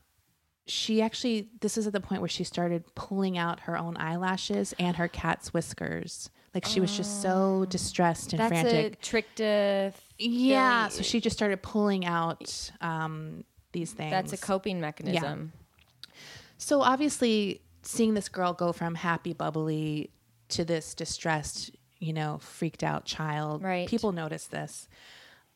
she 0.66 1.02
actually 1.02 1.48
this 1.60 1.76
is 1.76 1.86
at 1.86 1.92
the 1.92 2.00
point 2.00 2.20
where 2.20 2.28
she 2.28 2.44
started 2.44 2.84
pulling 2.94 3.36
out 3.38 3.60
her 3.60 3.76
own 3.76 3.96
eyelashes 3.96 4.74
and 4.78 4.96
her 4.96 5.08
cat's 5.08 5.52
whiskers. 5.52 6.30
Like 6.54 6.64
she 6.66 6.80
was 6.80 6.96
just 6.96 7.22
so 7.22 7.64
distressed 7.68 8.32
and 8.32 8.40
That's 8.40 8.50
frantic. 8.50 8.92
a 8.94 8.96
trick 8.96 9.34
to. 9.36 9.92
yeah, 10.18 10.88
Philly- 10.88 10.96
so 10.96 11.02
she 11.02 11.20
just 11.20 11.36
started 11.36 11.62
pulling 11.62 12.04
out 12.04 12.70
um, 12.80 13.44
these 13.72 13.92
things. 13.92 14.10
That's 14.10 14.32
a 14.32 14.36
coping 14.36 14.80
mechanism. 14.80 15.52
Yeah. 15.54 16.12
So 16.58 16.82
obviously, 16.82 17.62
seeing 17.82 18.14
this 18.14 18.28
girl 18.28 18.52
go 18.52 18.72
from 18.72 18.96
happy, 18.96 19.32
bubbly 19.32 20.10
to 20.50 20.64
this 20.64 20.94
distressed, 20.94 21.70
you 21.98 22.12
know, 22.12 22.38
freaked 22.38 22.82
out 22.82 23.04
child, 23.04 23.62
Right. 23.62 23.88
people 23.88 24.12
notice 24.12 24.46
this. 24.46 24.88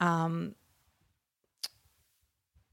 Um, 0.01 0.55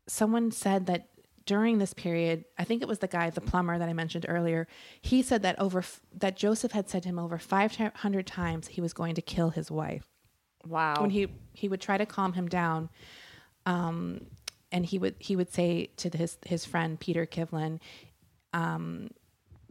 someone 0.08 0.52
said 0.52 0.86
that 0.88 1.08
during 1.46 1.80
this 1.80 1.94
period, 1.94 2.46
I 2.58 2.64
think 2.64 2.82
it 2.82 2.88
was 2.88 3.00
the 3.00 3.08
guy, 3.08 3.30
the 3.30 3.42
plumber 3.42 3.78
that 3.78 3.90
I 3.90 3.94
mentioned 3.94 4.26
earlier. 4.30 4.68
He 5.02 5.22
said 5.22 5.42
that 5.44 5.58
over 5.60 5.84
that 6.14 6.36
Joseph 6.38 6.72
had 6.72 6.90
said 6.90 7.04
to 7.04 7.10
him 7.10 7.20
over 7.20 7.38
five 7.38 7.76
hundred 7.76 8.28
times 8.28 8.68
he 8.68 8.82
was 8.82 8.94
going 8.94 9.16
to 9.16 9.22
kill 9.22 9.50
his 9.50 9.72
wife 9.72 10.08
Wow. 10.68 11.02
when 11.02 11.10
he 11.10 11.28
he 11.54 11.68
would 11.68 11.82
try 11.82 11.98
to 11.98 12.06
calm 12.06 12.34
him 12.34 12.48
down 12.48 12.90
um 13.66 14.26
and 14.72 14.86
he 14.86 14.98
would 15.00 15.16
he 15.20 15.36
would 15.36 15.52
say 15.52 15.88
to 15.98 16.10
his 16.16 16.38
his 16.46 16.64
friend 16.66 17.00
Peter 17.00 17.26
Kivlin 17.26 17.80
um 18.54 19.10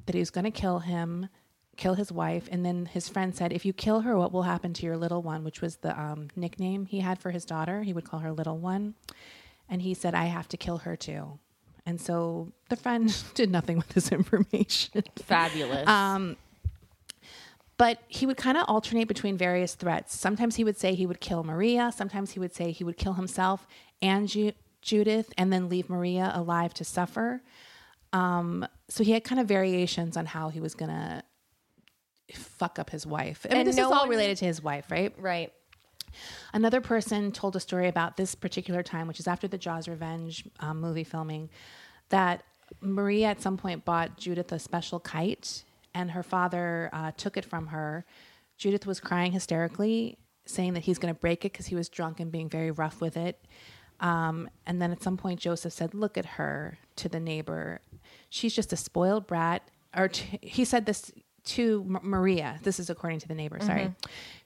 that 0.07 0.15
he 0.15 0.19
was 0.21 0.31
going 0.31 0.45
to 0.45 0.51
kill 0.51 0.81
him 0.81 1.29
kill 1.81 1.95
his 1.95 2.13
wife 2.13 2.47
and 2.53 2.65
then 2.65 2.85
his 2.85 3.09
friend 3.09 3.35
said 3.35 3.55
if 3.55 3.65
you 3.65 3.73
kill 3.73 4.01
her 4.03 4.15
what 4.17 4.33
will 4.33 4.43
happen 4.43 4.75
to 4.75 4.85
your 4.85 4.99
little 4.99 5.23
one 5.23 5.43
which 5.43 5.63
was 5.63 5.77
the 5.77 5.99
um, 5.99 6.29
nickname 6.37 6.85
he 6.85 7.01
had 7.01 7.19
for 7.19 7.31
his 7.31 7.47
daughter 7.47 7.83
he 7.83 7.95
would 7.95 8.05
call 8.05 8.21
her 8.21 8.33
little 8.33 8.59
one 8.59 8.95
and 9.67 9.81
he 9.81 9.95
said 9.95 10.15
i 10.15 10.27
have 10.27 10.47
to 10.47 10.59
kill 10.59 10.79
her 10.79 10.95
too 10.95 11.39
and 11.87 11.99
so 11.99 12.53
the 12.69 12.77
friend 12.77 13.25
did 13.35 13.51
nothing 13.51 13.79
with 13.79 13.89
this 13.89 14.13
information 14.13 15.03
Fabulous. 15.25 15.89
um, 15.89 16.37
but 17.79 17.97
he 18.09 18.27
would 18.27 18.37
kind 18.37 18.59
of 18.59 18.65
alternate 18.69 19.09
between 19.09 19.39
various 19.39 19.75
threats. 19.75 20.15
Sometimes 20.15 20.57
he 20.57 20.65
would 20.65 20.77
say 20.77 20.95
he 20.95 21.07
would 21.07 21.19
kill 21.19 21.43
Maria. 21.43 21.91
Sometimes 21.97 22.33
he 22.33 22.39
would 22.39 22.55
say 22.55 22.73
he 22.73 22.85
would 22.85 22.99
kill 22.99 23.15
himself 23.15 23.67
and 24.03 24.29
Ju- 24.29 24.53
Judith 24.83 25.33
and 25.39 25.51
then 25.51 25.71
leave 25.71 25.89
Maria 25.89 26.31
alive 26.35 26.75
to 26.75 26.85
suffer. 26.85 27.43
Um, 28.13 28.67
so 28.89 29.03
he 29.03 29.13
had 29.13 29.25
kind 29.25 29.41
of 29.41 29.49
variations 29.49 30.19
on 30.19 30.27
how 30.27 30.51
he 30.51 30.61
was 30.61 30.75
going 30.75 30.91
to 30.91 31.23
fuck 32.35 32.79
up 32.79 32.91
his 32.91 33.07
wife. 33.07 33.45
I 33.49 33.53
mean, 33.53 33.59
And 33.61 33.69
this 33.69 33.77
no 33.77 33.87
is 33.87 33.93
all 33.93 34.01
one- 34.01 34.09
related 34.09 34.37
to 34.39 34.45
his 34.45 34.63
wife, 34.63 34.91
right? 34.91 35.15
right. 35.19 35.53
Another 36.53 36.81
person 36.81 37.31
told 37.31 37.55
a 37.57 37.61
story 37.61 37.87
about 37.89 38.17
this 38.17 38.35
particular 38.35 38.83
time, 38.83 39.07
which 39.07 39.21
is 39.21 39.29
after 39.29 39.47
the 39.47 39.59
Jaws 39.59 39.87
Revenge 39.89 40.45
um, 40.59 40.81
movie 40.81 41.05
filming, 41.05 41.49
that 42.09 42.43
Maria 42.81 43.29
at 43.29 43.41
some 43.41 43.57
point 43.57 43.85
bought 43.85 44.17
Judith 44.19 44.51
a 44.53 44.59
special 44.59 44.99
kite, 44.99 45.65
and 45.95 46.11
her 46.11 46.23
father 46.25 46.91
uh, 46.93 47.13
took 47.17 47.37
it 47.37 47.45
from 47.45 47.69
her. 47.69 48.05
Judith 48.59 48.87
was 48.87 48.99
crying 49.01 49.33
hysterically, 49.33 50.19
saying 50.47 50.75
that 50.75 50.81
he's 50.81 50.99
going 50.99 51.15
to 51.15 51.19
break 51.21 51.45
it 51.45 51.53
because 51.53 51.67
he 51.67 51.77
was 51.77 51.89
drunk 51.89 52.19
and 52.21 52.33
being 52.33 52.49
very 52.49 52.71
rough 52.73 53.01
with 53.01 53.17
it. 53.17 53.45
Um, 54.01 54.49
and 54.67 54.81
then 54.83 54.91
at 54.93 55.03
some 55.03 55.17
point, 55.17 55.39
Joseph 55.41 55.73
said, 55.73 55.95
"Look 55.95 56.17
at 56.19 56.25
her." 56.27 56.79
To 56.97 57.09
the 57.09 57.21
neighbor, 57.21 57.81
she's 58.29 58.55
just 58.55 58.75
a 58.75 58.77
spoiled 58.77 59.27
brat. 59.27 59.63
Or 59.97 60.09
t- 60.09 60.39
he 60.43 60.67
said 60.67 60.85
this 60.85 61.11
to 61.45 61.85
M- 61.89 62.01
Maria. 62.03 62.59
This 62.63 62.79
is 62.81 62.91
according 62.91 63.21
to 63.21 63.29
the 63.29 63.35
neighbor. 63.35 63.59
Sorry, 63.61 63.95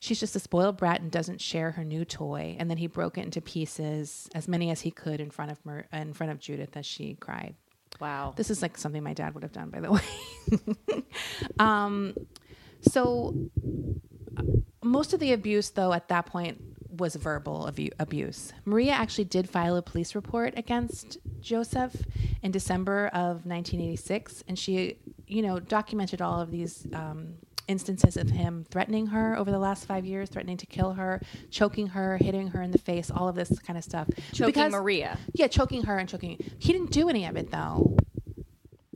she's 0.01 0.21
just 0.21 0.37
a 0.37 0.41
spoiled 0.41 0.77
brat 0.77 1.01
and 1.01 1.11
doesn't 1.11 1.41
share 1.41 1.73
her 1.73 1.85
new 1.85 2.05
toy. 2.05 2.57
And 2.59 2.71
then 2.71 2.77
he 2.77 2.87
broke 2.87 3.19
it 3.19 3.25
into 3.25 3.41
pieces, 3.41 4.29
as 4.35 4.49
many 4.49 4.71
as 4.71 4.81
he 4.83 4.91
could, 4.91 5.21
in 5.21 5.31
front 5.31 5.51
of 5.51 5.65
Mar- 5.65 5.87
in 5.93 6.13
front 6.13 6.33
of 6.33 6.39
Judith 6.39 6.77
as 6.77 6.87
she 6.87 7.15
cried. 7.15 7.55
Wow. 8.01 8.35
This 8.37 8.51
is 8.51 8.63
like 8.63 8.77
something 8.77 9.03
my 9.03 9.15
dad 9.15 9.35
would 9.35 9.43
have 9.43 9.53
done, 9.53 9.71
by 9.71 9.81
the 9.81 9.93
way. 9.93 11.03
um, 11.59 12.15
so 12.83 13.35
uh, 14.37 14.43
most 14.83 15.13
of 15.13 15.21
the 15.21 15.33
abuse, 15.33 15.71
though, 15.71 15.93
at 15.93 16.09
that 16.09 16.27
point 16.27 16.61
was 16.99 17.17
verbal 17.17 17.67
abu- 17.69 17.91
abuse. 17.99 18.53
Maria 18.65 18.93
actually 18.93 19.25
did 19.25 19.49
file 19.49 19.77
a 19.77 19.83
police 19.83 20.15
report 20.15 20.55
against 20.57 21.19
Joseph 21.41 21.97
in 22.43 22.51
December 22.53 23.09
of 23.09 23.47
1986, 23.47 24.45
and 24.47 24.59
she, 24.59 24.99
you 25.35 25.43
know, 25.43 25.59
documented 25.61 26.23
all 26.23 26.41
of 26.41 26.51
these. 26.51 26.87
Um, 26.93 27.35
instances 27.67 28.19
of 28.19 28.29
him 28.29 28.67
threatening 28.71 29.07
her 29.07 29.39
over 29.39 29.51
the 29.51 29.59
last 29.59 29.87
five 29.87 30.05
years, 30.05 30.29
threatening 30.29 30.59
to 30.59 30.67
kill 30.67 30.93
her, 30.93 31.19
choking 31.51 31.87
her, 31.87 32.19
hitting 32.19 32.49
her 32.49 32.61
in 32.61 32.71
the 32.71 32.77
face, 32.77 33.11
all 33.11 33.27
of 33.27 33.35
this 33.35 33.59
kind 33.61 33.79
of 33.79 33.83
stuff. 33.83 34.07
Choking 34.35 34.53
Because- 34.53 34.73
Maria. 34.73 35.17
yeah, 35.33 35.47
choking 35.47 35.85
her 35.85 35.97
and 35.97 36.07
choking. 36.07 36.37
He 36.59 36.75
didn't 36.75 36.91
do 36.91 37.09
any 37.09 37.25
of 37.25 37.37
it 37.37 37.51
though, 37.51 37.97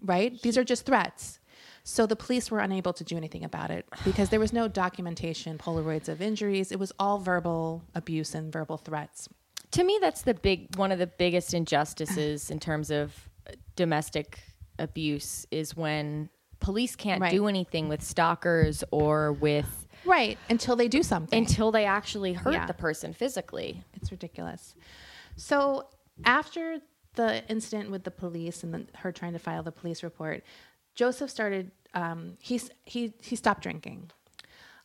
right? 0.02 0.38
These 0.42 0.58
are 0.58 0.64
just 0.64 0.84
threats. 0.84 1.38
So 1.82 2.04
the 2.04 2.14
police 2.14 2.50
were 2.50 2.58
unable 2.58 2.92
to 2.92 3.04
do 3.04 3.16
anything 3.16 3.42
about 3.42 3.70
it 3.70 3.86
because 4.04 4.28
there 4.28 4.40
was 4.40 4.52
no 4.52 4.68
documentation, 4.68 5.56
Polaroids 5.56 6.10
of 6.10 6.20
injuries. 6.20 6.70
It 6.70 6.78
was 6.78 6.92
all 6.98 7.16
verbal 7.16 7.84
abuse 7.94 8.34
and 8.34 8.52
verbal 8.52 8.76
threats. 8.76 9.30
To 9.70 9.82
me, 9.82 9.96
that's 9.98 10.20
the 10.20 10.34
big 10.34 10.76
one 10.76 10.92
of 10.92 10.98
the 10.98 11.06
biggest 11.06 11.54
injustices 11.54 12.50
in 12.50 12.60
terms 12.60 12.90
of 12.90 13.30
domestic 13.76 14.40
abuse 14.78 15.46
is 15.50 15.76
when 15.76 16.28
police 16.60 16.96
can't 16.96 17.20
Right. 17.20 17.30
do 17.30 17.46
anything 17.46 17.88
with 17.88 18.02
stalkers 18.02 18.82
or 18.90 19.32
with 19.32 19.86
Right. 20.04 20.38
Until 20.48 20.76
they 20.76 20.88
do 20.88 21.02
something. 21.02 21.36
until 21.38 21.70
they 21.72 21.84
actually 21.84 22.32
hurt 22.32 22.54
Yeah. 22.54 22.66
the 22.66 22.74
person 22.74 23.12
physically. 23.12 23.84
It's 23.94 24.10
ridiculous. 24.10 24.74
So 25.36 25.88
after 26.24 26.80
the 27.14 27.44
incident 27.48 27.90
with 27.90 28.04
the 28.04 28.10
police 28.10 28.62
and 28.62 28.72
then 28.72 28.88
her 28.96 29.12
trying 29.12 29.32
to 29.32 29.38
file 29.38 29.62
the 29.62 29.72
police 29.72 30.02
report, 30.02 30.44
Joseph 30.94 31.30
started. 31.30 31.70
Um, 31.94 32.36
he's 32.40 32.70
he 32.84 33.14
he 33.22 33.34
stopped 33.34 33.62
drinking, 33.62 34.10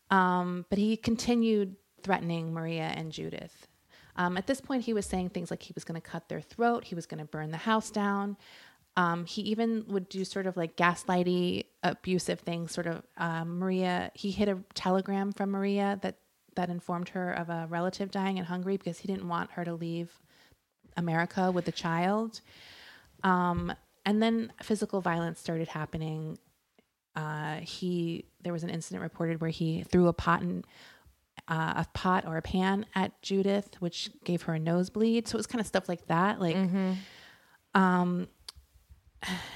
um, 0.10 0.66
but 0.70 0.78
he 0.80 0.96
continued 0.98 1.76
threatening 2.02 2.54
Maria 2.54 2.92
and 2.96 3.12
Judith. 3.12 3.68
Um, 4.16 4.38
at 4.38 4.46
this 4.48 4.62
point, 4.62 4.84
he 4.84 4.94
was 4.94 5.06
saying 5.06 5.30
things 5.30 5.50
like 5.50 5.64
he 5.64 5.74
was 5.74 5.84
going 5.84 6.00
to 6.00 6.08
cut 6.08 6.30
their 6.30 6.42
throat, 6.42 6.86
he 6.86 6.96
was 6.96 7.06
going 7.06 7.20
to 7.20 7.26
burn 7.26 7.52
the 7.52 7.58
house 7.58 7.90
down. 7.90 8.38
Um, 8.96 9.26
he 9.26 9.42
even 9.44 9.86
would 9.88 10.08
do 10.08 10.24
sort 10.24 10.46
of 10.46 10.56
like 10.56 10.78
gaslighty, 10.78 11.66
abusive 11.82 12.40
things. 12.40 12.72
Sort 12.72 12.88
of 12.88 13.04
um, 13.18 13.60
Maria. 13.60 14.12
He 14.14 14.32
hid 14.32 14.50
a 14.50 14.60
telegram 14.76 15.32
from 15.32 15.52
Maria 15.52 16.00
that 16.02 16.18
that 16.56 16.70
informed 16.70 17.10
her 17.10 17.32
of 17.34 17.50
a 17.50 17.68
relative 17.70 18.12
dying 18.12 18.38
in 18.38 18.46
Hungary 18.46 18.78
because 18.78 19.00
he 19.00 19.08
didn't 19.08 19.28
want 19.28 19.52
her 19.52 19.66
to 19.66 19.74
leave 19.74 20.20
America 20.96 21.52
with 21.52 21.66
the 21.66 21.72
child. 21.72 22.42
Um, 23.24 23.74
and 24.06 24.22
then 24.22 24.52
physical 24.62 25.02
violence 25.02 25.40
started 25.40 25.70
happening. 25.70 26.38
Uh, 27.16 27.56
he 27.58 28.26
there 28.44 28.54
was 28.54 28.64
an 28.64 28.70
incident 28.70 29.02
reported 29.02 29.42
where 29.42 29.50
he 29.50 29.84
threw 29.84 30.08
a 30.08 30.14
pot 30.14 30.42
and 30.42 30.66
uh, 31.48 31.74
a 31.78 31.88
pot 31.94 32.26
or 32.28 32.38
a 32.38 32.42
pan 32.42 32.86
at 32.96 33.20
Judith, 33.22 33.76
which 33.80 34.10
gave 34.24 34.44
her 34.44 34.54
a 34.54 34.60
nosebleed. 34.60 35.28
So 35.28 35.36
it 35.36 35.40
was 35.40 35.48
kind 35.48 35.60
of 35.62 35.68
stuff 35.68 35.90
like 35.90 36.06
that. 36.08 36.40
Like, 36.40 36.56
um, 37.74 38.28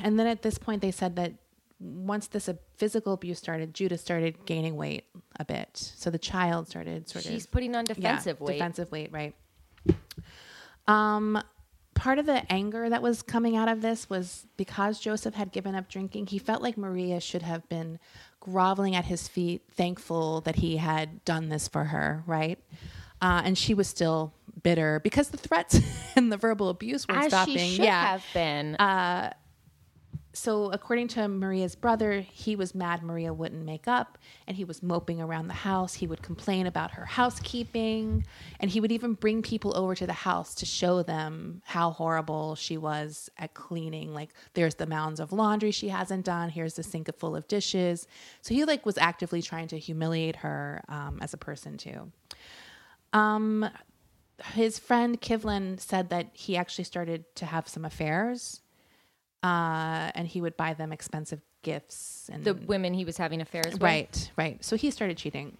and 0.03 0.19
then 0.19 0.27
at 0.27 0.41
this 0.41 0.57
point, 0.57 0.81
they 0.81 0.91
said 0.91 1.15
that 1.15 1.33
once 1.79 2.27
this 2.27 2.49
uh, 2.49 2.53
physical 2.75 3.13
abuse 3.13 3.37
started, 3.37 3.73
Judith 3.73 4.01
started 4.01 4.45
gaining 4.45 4.75
weight 4.75 5.05
a 5.39 5.45
bit. 5.45 5.69
So 5.73 6.09
the 6.09 6.17
child 6.17 6.67
started 6.67 7.07
sort 7.07 7.23
She's 7.23 7.29
of 7.29 7.35
She's 7.35 7.45
putting 7.45 7.75
on 7.75 7.85
defensive 7.85 8.37
yeah, 8.39 8.45
weight. 8.45 8.53
Defensive 8.53 8.91
weight, 8.91 9.11
right. 9.11 9.35
Um, 10.87 11.41
part 11.93 12.19
of 12.19 12.25
the 12.25 12.51
anger 12.51 12.89
that 12.89 13.01
was 13.01 13.21
coming 13.21 13.55
out 13.55 13.67
of 13.67 13.81
this 13.81 14.09
was 14.09 14.47
because 14.55 14.99
Joseph 14.99 15.35
had 15.35 15.51
given 15.51 15.75
up 15.75 15.89
drinking, 15.89 16.27
he 16.27 16.39
felt 16.39 16.61
like 16.61 16.77
Maria 16.77 17.19
should 17.19 17.41
have 17.41 17.67
been 17.69 17.99
groveling 18.39 18.95
at 18.95 19.05
his 19.05 19.27
feet, 19.27 19.63
thankful 19.71 20.41
that 20.41 20.55
he 20.55 20.77
had 20.77 21.23
done 21.25 21.49
this 21.49 21.67
for 21.67 21.85
her, 21.85 22.23
right? 22.25 22.59
Uh, 23.21 23.41
and 23.43 23.57
she 23.57 23.73
was 23.73 23.87
still 23.87 24.33
bitter 24.63 24.99
because 24.99 25.29
the 25.29 25.37
threats 25.37 25.79
and 26.15 26.31
the 26.31 26.37
verbal 26.37 26.69
abuse 26.69 27.07
weren't 27.07 27.25
As 27.25 27.31
stopping. 27.31 27.57
she 27.57 27.75
should 27.75 27.85
yeah, 27.85 28.11
have 28.11 28.23
been. 28.33 28.75
So 30.37 30.71
according 30.71 31.07
to 31.09 31.27
Maria's 31.27 31.75
brother, 31.75 32.21
he 32.21 32.55
was 32.55 32.75
mad 32.75 33.01
Maria 33.01 33.33
wouldn't 33.33 33.65
make 33.65 33.87
up 33.87 34.19
and 34.45 34.55
he 34.55 34.63
was 34.63 34.83
moping 34.83 35.19
around 35.19 35.47
the 35.47 35.53
house. 35.55 35.95
He 35.95 36.05
would 36.05 36.21
complain 36.21 36.67
about 36.67 36.91
her 36.91 37.05
housekeeping 37.05 38.23
and 38.59 38.69
he 38.69 38.79
would 38.79 38.91
even 38.91 39.15
bring 39.15 39.41
people 39.41 39.75
over 39.75 39.95
to 39.95 40.05
the 40.05 40.13
house 40.13 40.53
to 40.55 40.65
show 40.65 41.01
them 41.01 41.63
how 41.65 41.89
horrible 41.89 42.53
she 42.53 42.77
was 42.77 43.31
at 43.37 43.55
cleaning. 43.55 44.13
Like 44.13 44.29
there's 44.53 44.75
the 44.75 44.85
mounds 44.85 45.19
of 45.19 45.33
laundry 45.33 45.71
she 45.71 45.89
hasn't 45.89 46.23
done, 46.23 46.49
here's 46.49 46.75
the 46.75 46.83
sink 46.83 47.09
full 47.17 47.35
of 47.35 47.47
dishes. 47.47 48.07
So 48.41 48.53
he 48.53 48.63
like 48.63 48.85
was 48.85 48.97
actively 48.99 49.41
trying 49.41 49.69
to 49.69 49.79
humiliate 49.79 50.37
her 50.37 50.83
um, 50.87 51.17
as 51.19 51.33
a 51.33 51.37
person 51.37 51.77
too. 51.77 52.11
Um 53.11 53.67
his 54.53 54.77
friend 54.77 55.19
Kivlin 55.19 55.79
said 55.79 56.09
that 56.09 56.29
he 56.33 56.55
actually 56.55 56.83
started 56.83 57.25
to 57.37 57.47
have 57.47 57.67
some 57.67 57.83
affairs 57.83 58.61
uh, 59.43 60.11
and 60.15 60.27
he 60.27 60.41
would 60.41 60.57
buy 60.57 60.73
them 60.73 60.91
expensive 60.91 61.41
gifts 61.63 62.29
and 62.31 62.43
the 62.43 62.53
women 62.53 62.93
he 62.93 63.05
was 63.05 63.17
having 63.17 63.41
affairs 63.41 63.73
with. 63.73 63.81
right, 63.81 64.31
right. 64.37 64.63
So 64.63 64.75
he 64.75 64.91
started 64.91 65.17
cheating. 65.17 65.57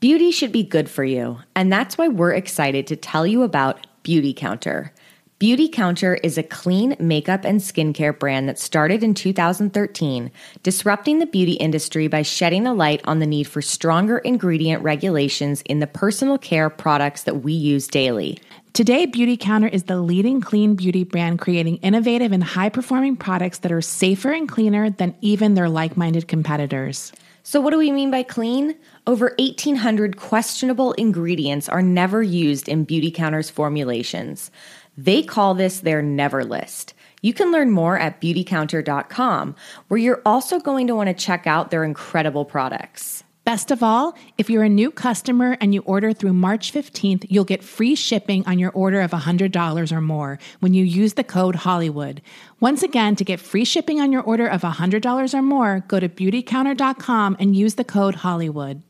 Beauty 0.00 0.30
should 0.30 0.52
be 0.52 0.62
good 0.62 0.90
for 0.90 1.04
you, 1.04 1.38
and 1.54 1.72
that's 1.72 1.96
why 1.96 2.08
we're 2.08 2.32
excited 2.32 2.86
to 2.88 2.96
tell 2.96 3.26
you 3.26 3.42
about 3.42 3.86
Beautycounter. 4.04 4.90
Beauty 5.38 5.68
Counter 5.68 6.14
is 6.22 6.38
a 6.38 6.42
clean 6.42 6.96
makeup 6.98 7.44
and 7.44 7.60
skincare 7.60 8.18
brand 8.18 8.48
that 8.48 8.58
started 8.58 9.02
in 9.02 9.12
2013, 9.12 10.30
disrupting 10.62 11.18
the 11.18 11.26
beauty 11.26 11.52
industry 11.52 12.08
by 12.08 12.22
shedding 12.22 12.66
a 12.66 12.72
light 12.72 13.02
on 13.04 13.18
the 13.18 13.26
need 13.26 13.46
for 13.46 13.60
stronger 13.60 14.16
ingredient 14.16 14.82
regulations 14.82 15.60
in 15.66 15.80
the 15.80 15.86
personal 15.86 16.38
care 16.38 16.70
products 16.70 17.24
that 17.24 17.42
we 17.42 17.52
use 17.52 17.86
daily. 17.86 18.38
Today, 18.76 19.06
Beautycounter 19.06 19.70
is 19.72 19.84
the 19.84 20.02
leading 20.02 20.42
clean 20.42 20.74
beauty 20.74 21.02
brand 21.02 21.38
creating 21.38 21.76
innovative 21.76 22.30
and 22.30 22.44
high 22.44 22.68
performing 22.68 23.16
products 23.16 23.60
that 23.60 23.72
are 23.72 23.80
safer 23.80 24.30
and 24.30 24.46
cleaner 24.46 24.90
than 24.90 25.14
even 25.22 25.54
their 25.54 25.70
like 25.70 25.96
minded 25.96 26.28
competitors. 26.28 27.10
So, 27.42 27.58
what 27.58 27.70
do 27.70 27.78
we 27.78 27.90
mean 27.90 28.10
by 28.10 28.22
clean? 28.22 28.76
Over 29.06 29.34
1,800 29.38 30.18
questionable 30.18 30.92
ingredients 30.92 31.70
are 31.70 31.80
never 31.80 32.22
used 32.22 32.68
in 32.68 32.84
Beautycounter's 32.84 33.48
formulations. 33.48 34.50
They 34.98 35.22
call 35.22 35.54
this 35.54 35.80
their 35.80 36.02
never 36.02 36.44
list. 36.44 36.92
You 37.22 37.32
can 37.32 37.52
learn 37.52 37.70
more 37.70 37.98
at 37.98 38.20
beautycounter.com, 38.20 39.56
where 39.88 39.98
you're 39.98 40.20
also 40.26 40.60
going 40.60 40.86
to 40.88 40.94
want 40.94 41.06
to 41.08 41.14
check 41.14 41.46
out 41.46 41.70
their 41.70 41.82
incredible 41.82 42.44
products. 42.44 43.24
Best 43.46 43.70
of 43.70 43.80
all, 43.80 44.16
if 44.38 44.50
you're 44.50 44.64
a 44.64 44.68
new 44.68 44.90
customer 44.90 45.56
and 45.60 45.72
you 45.72 45.80
order 45.82 46.12
through 46.12 46.32
March 46.32 46.72
15th, 46.72 47.26
you'll 47.28 47.44
get 47.44 47.62
free 47.62 47.94
shipping 47.94 48.44
on 48.44 48.58
your 48.58 48.72
order 48.72 49.00
of 49.00 49.12
$100 49.12 49.92
or 49.92 50.00
more 50.00 50.40
when 50.58 50.74
you 50.74 50.84
use 50.84 51.12
the 51.12 51.22
code 51.22 51.54
Hollywood. 51.54 52.20
Once 52.58 52.82
again, 52.82 53.14
to 53.14 53.24
get 53.24 53.38
free 53.38 53.64
shipping 53.64 54.00
on 54.00 54.10
your 54.10 54.22
order 54.22 54.48
of 54.48 54.62
$100 54.62 55.32
or 55.32 55.42
more, 55.42 55.84
go 55.86 56.00
to 56.00 56.08
beautycounter.com 56.08 57.36
and 57.38 57.54
use 57.54 57.76
the 57.76 57.84
code 57.84 58.16
Hollywood. 58.16 58.82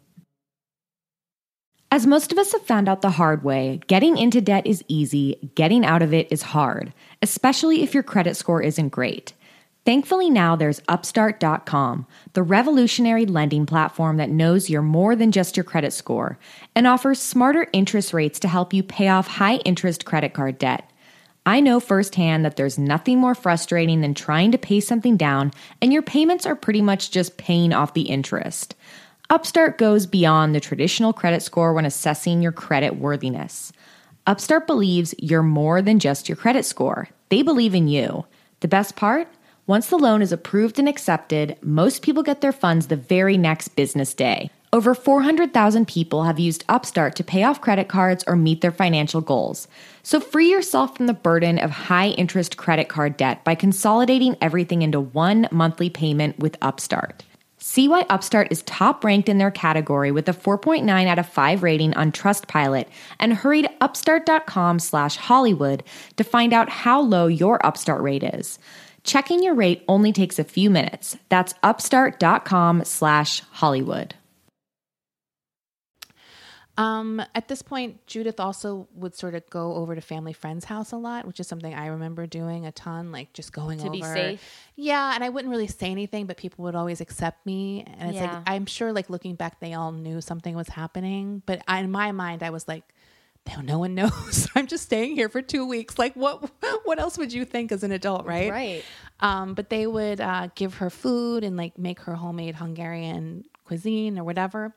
As 1.91 2.07
most 2.07 2.33
of 2.33 2.39
us 2.39 2.53
have 2.53 2.63
found 2.63 2.89
out 2.89 3.03
the 3.03 3.11
hard 3.11 3.45
way, 3.45 3.81
getting 3.89 4.17
into 4.17 4.41
debt 4.41 4.67
is 4.67 4.83
easy, 4.89 5.51
getting 5.55 5.85
out 5.85 6.01
of 6.01 6.15
it 6.15 6.29
is 6.33 6.41
hard, 6.41 6.95
especially 7.21 7.83
if 7.83 7.93
your 7.93 8.03
credit 8.03 8.39
score 8.39 8.63
isn't 8.63 8.89
great. 8.89 9.35
Thankfully, 9.87 10.31
now 10.31 10.57
there's 10.57 10.83
Upstart.com, 10.89 12.09
the 12.33 12.43
revolutionary 12.43 13.25
lending 13.25 13.67
platform 13.67 14.17
that 14.17 14.31
knows 14.31 14.69
you're 14.69 14.83
more 14.83 15.15
than 15.15 15.31
just 15.31 15.57
your 15.57 15.63
credit 15.63 15.93
score 15.93 16.41
and 16.75 16.89
offers 16.89 17.21
smarter 17.23 17.69
interest 17.73 18.13
rates 18.13 18.41
to 18.41 18.49
help 18.49 18.75
you 18.75 18.83
pay 18.83 19.07
off 19.07 19.29
high 19.29 19.59
interest 19.59 20.05
credit 20.05 20.35
card 20.35 20.59
debt. 20.59 20.91
I 21.47 21.61
know 21.61 21.79
firsthand 21.79 22.45
that 22.45 22.57
there's 22.57 22.81
nothing 22.81 23.21
more 23.21 23.37
frustrating 23.37 24.01
than 24.01 24.13
trying 24.13 24.51
to 24.51 24.59
pay 24.59 24.81
something 24.81 25.17
down 25.17 25.53
and 25.81 25.93
your 25.93 26.03
payments 26.03 26.47
are 26.47 26.57
pretty 26.57 26.83
much 26.83 27.13
just 27.13 27.37
paying 27.37 27.73
off 27.73 27.95
the 27.95 28.09
interest. 28.09 28.75
Upstart 29.31 29.79
goes 29.79 30.05
beyond 30.05 30.53
the 30.53 30.59
traditional 30.59 31.13
credit 31.13 31.43
score 31.43 31.73
when 31.73 31.87
assessing 31.87 32.43
your 32.43 32.51
credit 32.51 32.97
worthiness. 32.97 33.73
Upstart 34.27 34.67
believes 34.67 35.15
you're 35.21 35.45
more 35.45 35.81
than 35.81 36.01
just 36.01 36.29
your 36.29 36.35
credit 36.35 36.65
score. 36.65 37.09
They 37.29 37.43
believe 37.43 37.73
in 37.77 37.87
you. 37.87 38.27
The 38.61 38.69
best 38.69 38.97
part? 38.97 39.29
Once 39.69 39.89
the 39.89 39.99
loan 39.99 40.23
is 40.23 40.31
approved 40.31 40.79
and 40.79 40.89
accepted, 40.89 41.57
most 41.61 42.01
people 42.01 42.23
get 42.23 42.41
their 42.41 42.53
funds 42.53 42.87
the 42.87 42.95
very 42.95 43.37
next 43.37 43.69
business 43.69 44.15
day. 44.15 44.49
Over 44.73 44.95
400,000 44.95 45.89
people 45.89 46.23
have 46.23 46.39
used 46.39 46.65
Upstart 46.69 47.17
to 47.17 47.25
pay 47.25 47.43
off 47.43 47.61
credit 47.61 47.89
cards 47.89 48.23
or 48.29 48.37
meet 48.37 48.61
their 48.61 48.71
financial 48.71 49.21
goals. 49.21 49.67
So 50.05 50.21
free 50.21 50.49
yourself 50.49 50.97
from 50.97 51.09
the 51.09 51.15
burden 51.15 51.59
of 51.59 51.71
high 51.71 52.11
interest 52.11 52.57
credit 52.57 52.89
card 52.89 53.17
debt 53.17 53.43
by 53.43 53.57
consolidating 53.57 54.37
everything 54.41 54.83
into 54.83 55.01
one 55.01 55.49
monthly 55.51 55.91
payment 55.91 56.39
with 56.39 56.57
Upstart. 56.63 57.25
See 57.59 57.89
why 57.89 58.07
Upstart 58.09 58.53
is 58.53 58.63
top 58.63 59.03
ranked 59.03 59.29
in 59.29 59.39
their 59.39 59.51
category 59.51 60.13
with 60.13 60.29
a 60.29 60.33
4.9 60.33 61.07
out 61.09 61.19
of 61.19 61.27
5 61.27 61.65
rating 61.65 61.93
on 61.95 62.13
Trustpilot 62.13 62.87
and 63.19 63.35
hurry 63.35 63.63
to 63.63 63.73
upstart.com 63.81 64.79
slash 64.79 65.17
Hollywood 65.17 65.83
to 66.17 66.23
find 66.23 66.53
out 66.53 66.69
how 66.69 67.01
low 67.01 67.27
your 67.27 67.65
Upstart 67.67 68.03
rate 68.03 68.23
is. 68.23 68.61
Checking 69.07 69.43
your 69.43 69.55
rate 69.55 69.85
only 69.89 70.13
takes 70.13 70.39
a 70.39 70.45
few 70.45 70.69
minutes. 70.69 71.17
That's 71.29 71.55
upstart.com 71.63 72.85
slash 72.85 73.41
Hollywood. 73.53 74.17
Um, 76.79 77.23
at 77.35 77.49
this 77.49 77.63
point, 77.63 78.07
Judith 78.07 78.39
also 78.39 78.87
would 78.95 79.15
sort 79.15 79.35
of 79.35 79.49
go 79.49 79.77
over 79.77 79.95
to 79.95 80.03
family 80.03 80.35
friend's 80.35 80.67
house 80.67 80.93
a 80.93 80.97
lot, 80.99 81.25
which 81.25 81.41
is 81.41 81.47
something 81.49 81.73
I 81.73 81.87
remember 81.87 82.27
doing 82.27 82.67
a 82.67 82.73
ton, 82.73 83.13
like 83.13 83.33
just 83.33 83.51
going 83.53 83.79
To 83.79 83.85
over. 83.85 83.93
be 83.93 84.03
safe? 84.03 84.43
Yeah, 84.75 85.15
and 85.15 85.25
I 85.25 85.31
wouldn't 85.31 85.51
really 85.51 85.69
say 85.69 85.91
anything, 85.91 86.27
but 86.27 86.37
people 86.37 86.65
would 86.65 86.75
always 86.75 87.01
accept 87.01 87.47
me, 87.47 87.83
and 87.97 88.11
it's 88.11 88.17
Yeah. 88.21 88.35
like 88.35 88.43
I'm 88.47 88.67
sure, 88.67 88.93
like 88.93 89.09
looking 89.09 89.37
back, 89.37 89.59
they 89.61 89.73
all 89.73 89.91
knew 89.93 90.21
something 90.21 90.55
was 90.55 90.69
happening, 90.69 91.43
but 91.47 91.63
I, 91.67 91.79
in 91.81 91.91
my 91.91 92.13
mind, 92.13 92.43
I 92.43 92.51
was 92.51 92.69
like. 92.69 92.85
No, 93.63 93.79
one 93.81 93.95
knows. 93.97 94.49
I'm 94.55 94.67
just 94.67 94.85
staying 94.85 95.15
here 95.15 95.29
for 95.29 95.43
two 95.43 95.67
weeks. 95.67 95.99
Like, 95.99 96.15
what? 96.15 96.51
What 96.85 96.99
else 96.99 97.19
would 97.19 97.33
you 97.33 97.45
think 97.45 97.73
as 97.73 97.83
an 97.83 97.93
adult, 97.93 98.27
right? 98.27 98.51
Right. 98.51 98.85
Um, 99.21 99.55
but 99.55 99.71
they 99.71 99.87
would 99.87 100.21
uh, 100.21 100.49
give 100.55 100.75
her 100.75 100.91
food 100.91 101.43
and 101.43 101.57
like 101.57 101.79
make 101.79 102.01
her 102.01 102.15
homemade 102.15 102.55
Hungarian 102.55 103.45
cuisine 103.65 104.19
or 104.19 104.25
whatever. 104.25 104.75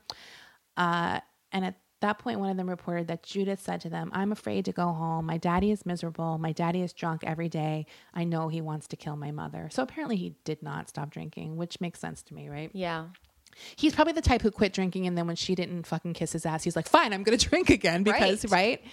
Uh, 0.77 1.19
and 1.51 1.65
at 1.65 1.75
that 2.01 2.19
point, 2.19 2.39
one 2.39 2.49
of 2.49 2.57
them 2.57 2.69
reported 2.69 3.07
that 3.07 3.23
Judith 3.23 3.59
said 3.59 3.81
to 3.81 3.89
them, 3.89 4.09
I'm 4.13 4.31
afraid 4.31 4.65
to 4.65 4.71
go 4.71 4.87
home. 4.93 5.25
My 5.25 5.37
daddy 5.37 5.71
is 5.71 5.85
miserable. 5.85 6.37
My 6.37 6.51
daddy 6.53 6.81
is 6.81 6.93
drunk 6.93 7.23
every 7.25 7.49
day. 7.49 7.85
I 8.13 8.23
know 8.23 8.47
he 8.47 8.61
wants 8.61 8.87
to 8.87 8.95
kill 8.95 9.17
my 9.17 9.31
mother. 9.31 9.69
So 9.71 9.83
apparently, 9.83 10.15
he 10.15 10.35
did 10.45 10.63
not 10.63 10.87
stop 10.87 11.09
drinking, 11.09 11.57
which 11.57 11.81
makes 11.81 11.99
sense 11.99 12.21
to 12.23 12.33
me, 12.33 12.49
right? 12.49 12.71
Yeah. 12.73 13.07
He's 13.75 13.93
probably 13.93 14.13
the 14.13 14.21
type 14.21 14.41
who 14.41 14.51
quit 14.51 14.73
drinking. 14.73 15.07
And 15.07 15.17
then 15.17 15.27
when 15.27 15.35
she 15.35 15.55
didn't 15.55 15.85
fucking 15.87 16.13
kiss 16.13 16.31
his 16.33 16.45
ass, 16.45 16.63
he's 16.63 16.75
like, 16.75 16.87
fine, 16.87 17.13
I'm 17.13 17.23
going 17.23 17.37
to 17.37 17.49
drink 17.49 17.69
again 17.69 18.03
because, 18.03 18.45
right? 18.51 18.83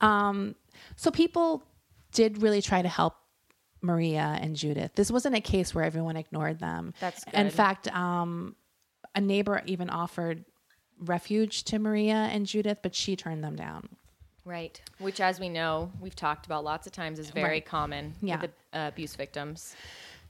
Um, 0.00 0.54
so 0.96 1.10
people 1.10 1.62
did 2.12 2.42
really 2.42 2.62
try 2.62 2.82
to 2.82 2.88
help 2.88 3.14
Maria 3.82 4.38
and 4.40 4.56
Judith. 4.56 4.92
This 4.94 5.10
wasn't 5.10 5.36
a 5.36 5.40
case 5.40 5.74
where 5.74 5.84
everyone 5.84 6.16
ignored 6.16 6.58
them. 6.58 6.92
That's 7.00 7.24
good. 7.24 7.34
In 7.34 7.50
fact, 7.50 7.88
um, 7.94 8.56
a 9.14 9.20
neighbor 9.20 9.62
even 9.66 9.88
offered 9.90 10.44
refuge 10.98 11.64
to 11.64 11.78
Maria 11.78 12.28
and 12.30 12.46
Judith, 12.46 12.78
but 12.82 12.94
she 12.94 13.16
turned 13.16 13.42
them 13.42 13.56
down. 13.56 13.88
Right. 14.44 14.80
Which, 14.98 15.20
as 15.20 15.38
we 15.40 15.48
know, 15.48 15.92
we've 16.00 16.16
talked 16.16 16.46
about 16.46 16.64
lots 16.64 16.86
of 16.86 16.92
times, 16.92 17.18
is 17.18 17.30
very 17.30 17.48
Right. 17.48 17.64
common 17.64 18.14
Yeah. 18.20 18.40
with 18.40 18.50
the, 18.72 18.78
uh, 18.78 18.88
abuse 18.88 19.14
victims. 19.14 19.74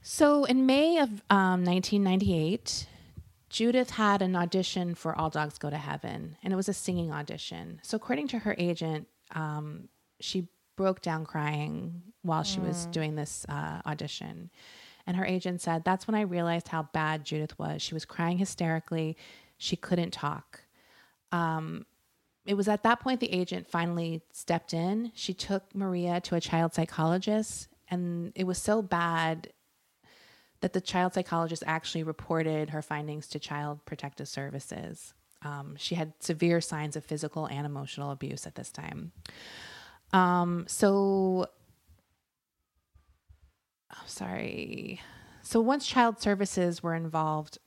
So 0.01 0.45
in 0.45 0.65
May 0.65 0.97
of 0.99 1.09
um, 1.29 1.63
1998, 1.65 2.87
Judith 3.51 3.89
had 3.89 4.21
an 4.21 4.33
audition 4.33 4.95
for 4.95 5.13
All 5.13 5.29
Dogs 5.29 5.57
Go 5.57 5.69
to 5.69 5.77
Heaven, 5.77 6.37
and 6.41 6.53
it 6.53 6.55
was 6.55 6.69
a 6.69 6.73
singing 6.73 7.11
audition. 7.11 7.81
So 7.83 7.97
according 7.97 8.29
to 8.29 8.39
her 8.39 8.55
agent, 8.57 9.07
um, 9.35 9.89
she 10.21 10.47
broke 10.77 11.01
down 11.01 11.25
crying 11.25 12.01
while 12.21 12.43
she 12.43 12.61
was 12.61 12.85
doing 12.87 13.15
this 13.15 13.45
uh, 13.49 13.81
audition. 13.85 14.49
And 15.05 15.17
her 15.17 15.25
agent 15.25 15.59
said, 15.59 15.83
That's 15.83 16.07
when 16.07 16.15
I 16.15 16.21
realized 16.21 16.69
how 16.69 16.83
bad 16.93 17.25
Judith 17.25 17.59
was. 17.59 17.81
She 17.81 17.93
was 17.93 18.05
crying 18.05 18.37
hysterically. 18.37 19.17
She 19.57 19.75
couldn't 19.75 20.11
talk. 20.11 20.61
Um, 21.33 21.85
it 22.45 22.55
was 22.55 22.69
at 22.69 22.83
that 22.83 23.01
point 23.01 23.19
the 23.19 23.33
agent 23.33 23.67
finally 23.67 24.21
stepped 24.31 24.73
in. 24.73 25.11
She 25.13 25.33
took 25.33 25.75
Maria 25.75 26.21
to 26.21 26.35
a 26.35 26.41
child 26.41 26.73
psychologist, 26.73 27.67
and 27.89 28.31
it 28.33 28.45
was 28.45 28.57
so 28.57 28.81
bad 28.81 29.51
that 30.61 30.73
the 30.73 30.81
child 30.81 31.13
psychologist 31.13 31.63
actually 31.65 32.03
reported 32.03 32.69
her 32.69 32.81
findings 32.81 33.27
to 33.27 33.39
Child 33.39 33.83
Protective 33.85 34.27
Services. 34.27 35.13
Um, 35.43 35.75
she 35.77 35.95
had 35.95 36.13
severe 36.19 36.61
signs 36.61 36.95
of 36.95 37.03
physical 37.03 37.47
and 37.47 37.65
emotional 37.65 38.11
abuse 38.11 38.45
at 38.45 38.55
this 38.55 38.71
time. 38.71 39.11
Um, 40.13 40.65
so, 40.67 41.47
oh, 43.91 44.03
sorry. 44.05 45.01
So 45.41 45.59
once 45.59 45.87
child 45.87 46.21
services 46.21 46.83
were 46.83 46.93
involved, 46.93 47.57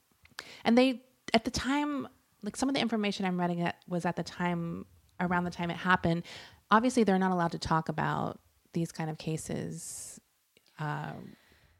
and 0.63 0.77
they 0.77 1.01
at 1.33 1.43
the 1.43 1.51
time, 1.51 2.07
like 2.43 2.55
some 2.55 2.69
of 2.69 2.75
the 2.75 2.81
information 2.81 3.25
I'm 3.25 3.39
reading 3.39 3.59
it 3.59 3.75
was 3.87 4.05
at 4.05 4.15
the 4.15 4.23
time 4.23 4.85
around 5.19 5.43
the 5.43 5.51
time 5.51 5.69
it 5.69 5.77
happened. 5.77 6.23
Obviously, 6.71 7.03
they're 7.03 7.19
not 7.19 7.31
allowed 7.31 7.51
to 7.51 7.59
talk 7.59 7.89
about 7.89 8.39
these 8.73 8.91
kind 8.91 9.09
of 9.09 9.17
cases 9.17 10.19
uh, 10.79 11.11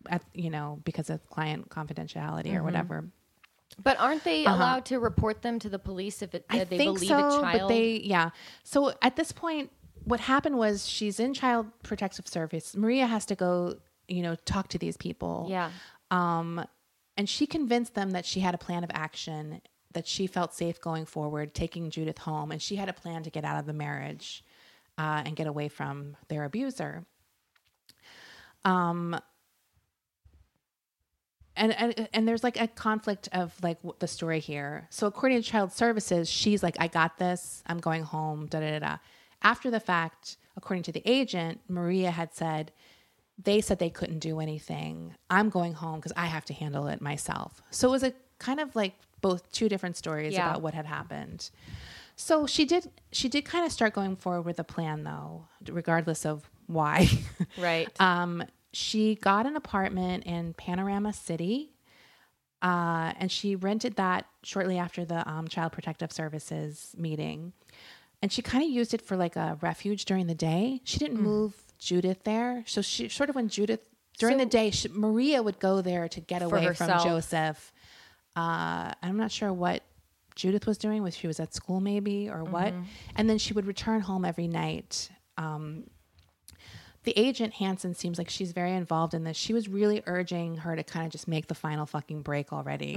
at 0.09 0.23
you 0.33 0.49
know 0.49 0.79
because 0.83 1.09
of 1.09 1.25
client 1.29 1.69
confidentiality 1.69 2.55
or 2.55 2.63
whatever. 2.63 3.05
But 3.81 3.99
aren't 3.99 4.23
they 4.23 4.45
allowed 4.45 4.85
to 4.85 4.99
report 4.99 5.41
them 5.41 5.59
to 5.59 5.69
the 5.69 5.79
police 5.79 6.21
if 6.21 6.33
it, 6.35 6.45
Uh-huh. 6.49 6.61
I 6.61 6.63
they 6.65 6.77
think 6.77 6.95
believe 6.95 7.09
so, 7.09 7.17
a 7.17 7.41
child? 7.41 7.59
but 7.61 7.67
they 7.67 7.97
yeah. 8.03 8.29
So 8.63 8.93
at 9.01 9.15
this 9.15 9.31
point, 9.31 9.71
what 10.05 10.19
happened 10.21 10.57
was 10.57 10.87
she's 10.87 11.19
in 11.19 11.33
child 11.33 11.67
protective 11.83 12.27
service. 12.27 12.75
Maria 12.75 13.07
has 13.07 13.25
to 13.25 13.35
go, 13.35 13.75
you 14.07 14.21
know, 14.21 14.35
talk 14.45 14.67
to 14.69 14.77
these 14.77 14.97
people. 14.97 15.47
yeah. 15.49 15.71
Um, 16.11 16.63
and 17.17 17.27
she 17.27 17.47
convinced 17.47 17.95
them 17.95 18.11
that 18.11 18.25
she 18.25 18.39
had 18.41 18.53
a 18.53 18.57
plan 18.57 18.83
of 18.83 18.91
action, 18.93 19.61
that 19.93 20.05
she 20.05 20.27
felt 20.27 20.53
safe 20.53 20.79
going 20.79 21.05
forward, 21.05 21.53
taking 21.55 21.89
Judith 21.89 22.19
home, 22.19 22.51
and 22.51 22.61
she 22.61 22.75
had 22.75 22.87
a 22.89 22.93
plan 22.93 23.23
to 23.23 23.29
get 23.29 23.43
out 23.43 23.57
of 23.59 23.65
the 23.65 23.73
marriage 23.73 24.43
uh, 24.97 25.23
and 25.25 25.35
get 25.35 25.47
away 25.47 25.67
from 25.69 26.15
their 26.27 26.43
abuser. 26.43 27.05
Um, 28.63 29.19
and, 31.57 31.71
and 31.73 32.09
and 32.13 32.27
there's 32.27 32.43
like 32.43 32.59
a 32.59 32.67
conflict 32.67 33.29
of 33.33 33.53
like 33.63 33.77
the 33.99 34.07
story 34.07 34.39
here. 34.39 34.87
So 34.89 35.07
according 35.07 35.41
to 35.41 35.47
Child 35.47 35.71
Services, 35.71 36.29
she's 36.29 36.61
like, 36.63 36.75
"I 36.79 36.87
got 36.87 37.17
this. 37.17 37.63
I'm 37.67 37.79
going 37.79 38.03
home." 38.03 38.47
Da 38.47 38.59
da 38.59 38.71
da. 38.71 38.79
da. 38.79 38.97
After 39.41 39.69
the 39.69 39.79
fact, 39.79 40.37
according 40.57 40.83
to 40.83 40.91
the 40.91 41.01
agent, 41.05 41.59
Maria 41.67 42.11
had 42.11 42.33
said, 42.33 42.71
they 43.41 43.61
said 43.61 43.79
they 43.79 43.89
couldn't 43.89 44.19
do 44.19 44.39
anything. 44.39 45.13
I'm 45.29 45.49
going 45.49 45.73
home 45.73 45.97
because 45.99 46.13
I 46.15 46.25
have 46.27 46.45
to 46.45 46.53
handle 46.53 46.87
it 46.87 47.01
myself. 47.01 47.61
So 47.69 47.89
it 47.89 47.91
was 47.91 48.03
a 48.03 48.13
kind 48.39 48.59
of 48.59 48.75
like 48.75 48.93
both 49.21 49.51
two 49.51 49.69
different 49.69 49.97
stories 49.97 50.33
Yeah. 50.33 50.49
about 50.49 50.61
what 50.61 50.73
had 50.73 50.85
happened. 50.85 51.49
So 52.15 52.47
she 52.47 52.65
did 52.65 52.89
she 53.11 53.27
did 53.29 53.43
kind 53.45 53.65
of 53.65 53.71
start 53.71 53.93
going 53.93 54.15
forward 54.15 54.43
with 54.45 54.59
a 54.59 54.63
plan 54.63 55.03
though, 55.03 55.47
regardless 55.69 56.25
of 56.25 56.49
why. 56.67 57.07
Right. 57.57 57.89
um, 57.99 58.43
she 58.75 59.15
got 59.15 59.45
an 59.45 59.55
apartment 59.55 60.25
in 60.25 60.53
Panorama 60.53 61.13
City. 61.13 61.71
Uh, 62.61 63.13
and 63.17 63.31
she 63.31 63.55
rented 63.55 63.95
that 63.95 64.25
shortly 64.43 64.77
after 64.77 65.05
the 65.05 65.27
um, 65.29 65.47
Child 65.47 65.71
Protective 65.71 66.11
Services 66.11 66.93
meeting. 66.97 67.53
And 68.21 68.31
she 68.31 68.41
kind 68.41 68.63
of 68.63 68.69
used 68.69 68.93
it 68.93 69.01
for 69.01 69.15
like 69.15 69.35
a 69.35 69.57
refuge 69.61 70.03
during 70.05 70.27
the 70.27 70.35
day. 70.35 70.81
She 70.83 70.97
didn't 70.97 71.21
move 71.21 71.53
Judith 71.79 72.23
there. 72.23 72.63
So 72.65 72.81
she 72.81 73.07
sort 73.07 73.29
of 73.29 73.35
when 73.35 73.47
Judith, 73.49 73.81
during 74.17 74.39
So- 74.39 74.43
the 74.45 74.49
day, 74.49 74.71
she, 74.71 74.89
Maria 74.89 75.41
would 75.41 75.59
go 75.59 75.81
there 75.81 76.09
to 76.09 76.19
get 76.19 76.41
away 76.41 76.73
from. 76.73 76.87
Joseph. 77.03 77.71
Uh, 78.35 78.91
I'm 79.01 79.15
not 79.15 79.31
sure 79.31 79.53
what 79.53 79.83
Judith 80.35 80.65
was 80.67 80.77
doing, 80.77 81.01
was 81.01 81.15
she 81.15 81.27
was 81.27 81.39
at 81.39 81.53
school 81.53 81.79
maybe 81.79 82.29
or 82.29 82.43
what. 82.43 82.73
And 83.15 83.29
then 83.29 83.37
she 83.37 83.53
would 83.53 83.65
return 83.67 84.01
home 84.01 84.25
every 84.25 84.47
night. 84.47 85.09
Um, 85.37 85.85
the 87.05 87.17
agent 87.17 87.53
Hansen 87.53 87.93
seems 87.93 88.17
like 88.17 88.29
she's 88.29 88.51
very 88.51 88.73
involved 88.73 89.13
in 89.13 89.23
this. 89.23 89.37
She 89.37 89.53
was 89.53 89.69
really 89.69 90.03
urging 90.05 90.57
her 90.57 90.75
to 90.75 90.83
kind 90.83 91.05
of 91.05 91.11
just 91.11 91.27
make 91.27 91.47
the 91.47 91.55
final 91.55 91.85
fucking 91.85 92.21
break 92.21 92.51
already. 92.51 92.95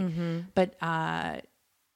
But 0.54 0.74
uh, 0.82 1.36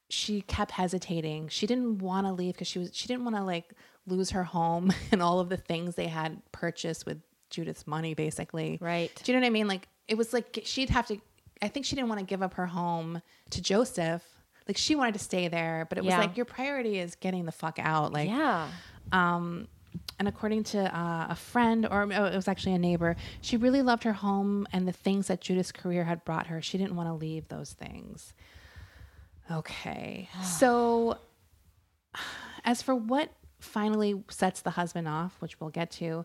she 0.08 0.42
kept 0.42 0.72
hesitating. 0.72 1.48
She 1.48 1.66
didn't 1.66 1.98
want 1.98 2.26
to 2.26 2.32
leave 2.32 2.54
because 2.54 2.68
she 2.68 2.78
was 2.78 2.90
she 2.92 3.08
didn't 3.08 3.24
want 3.24 3.36
to 3.36 3.42
like 3.42 3.72
lose 4.06 4.30
her 4.30 4.44
home 4.44 4.92
and 5.12 5.22
all 5.22 5.40
of 5.40 5.48
the 5.48 5.56
things 5.56 5.94
they 5.94 6.08
had 6.08 6.40
purchased 6.52 7.06
with 7.06 7.18
Judith's 7.50 7.86
money, 7.86 8.14
basically. 8.14 8.78
Right. 8.80 9.10
Do 9.22 9.32
you 9.32 9.38
know 9.38 9.42
what 9.42 9.46
I 9.46 9.50
mean? 9.50 9.68
Like 9.68 9.88
it 10.08 10.16
was 10.16 10.32
like 10.32 10.60
she'd 10.64 10.90
have 10.90 11.06
to. 11.08 11.18
I 11.60 11.68
think 11.68 11.86
she 11.86 11.94
didn't 11.94 12.08
want 12.08 12.18
to 12.18 12.26
give 12.26 12.42
up 12.42 12.54
her 12.54 12.66
home 12.66 13.22
to 13.50 13.62
Joseph. 13.62 14.22
Like 14.68 14.76
she 14.76 14.94
wanted 14.94 15.14
to 15.14 15.20
stay 15.20 15.48
there, 15.48 15.86
but 15.88 15.98
it 15.98 16.04
was 16.04 16.14
like 16.14 16.36
your 16.36 16.46
priority 16.46 16.98
is 16.98 17.14
getting 17.16 17.46
the 17.46 17.52
fuck 17.52 17.78
out. 17.80 18.12
Like 18.12 18.28
yeah. 18.28 18.68
um, 19.10 19.66
and 20.22 20.28
according 20.28 20.62
to 20.62 20.78
uh, 20.96 21.26
a 21.30 21.34
friend, 21.34 21.84
or 21.84 22.02
oh, 22.04 22.24
it 22.26 22.36
was 22.36 22.46
actually 22.46 22.74
a 22.74 22.78
neighbor, 22.78 23.16
she 23.40 23.56
really 23.56 23.82
loved 23.82 24.04
her 24.04 24.12
home 24.12 24.68
and 24.72 24.86
the 24.86 24.92
things 24.92 25.26
that 25.26 25.40
Judith's 25.40 25.72
career 25.72 26.04
had 26.04 26.24
brought 26.24 26.46
her. 26.46 26.62
She 26.62 26.78
didn't 26.78 26.94
want 26.94 27.08
to 27.08 27.12
leave 27.12 27.48
those 27.48 27.72
things. 27.72 28.32
Okay. 29.50 30.28
so, 30.44 31.18
as 32.64 32.82
for 32.82 32.94
what 32.94 33.30
finally 33.58 34.22
sets 34.30 34.60
the 34.60 34.70
husband 34.70 35.08
off, 35.08 35.34
which 35.40 35.58
we'll 35.58 35.70
get 35.70 35.90
to, 35.90 36.24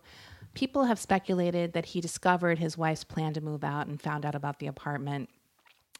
people 0.54 0.84
have 0.84 1.00
speculated 1.00 1.72
that 1.72 1.86
he 1.86 2.00
discovered 2.00 2.60
his 2.60 2.78
wife's 2.78 3.02
plan 3.02 3.34
to 3.34 3.40
move 3.40 3.64
out 3.64 3.88
and 3.88 4.00
found 4.00 4.24
out 4.24 4.36
about 4.36 4.60
the 4.60 4.68
apartment 4.68 5.28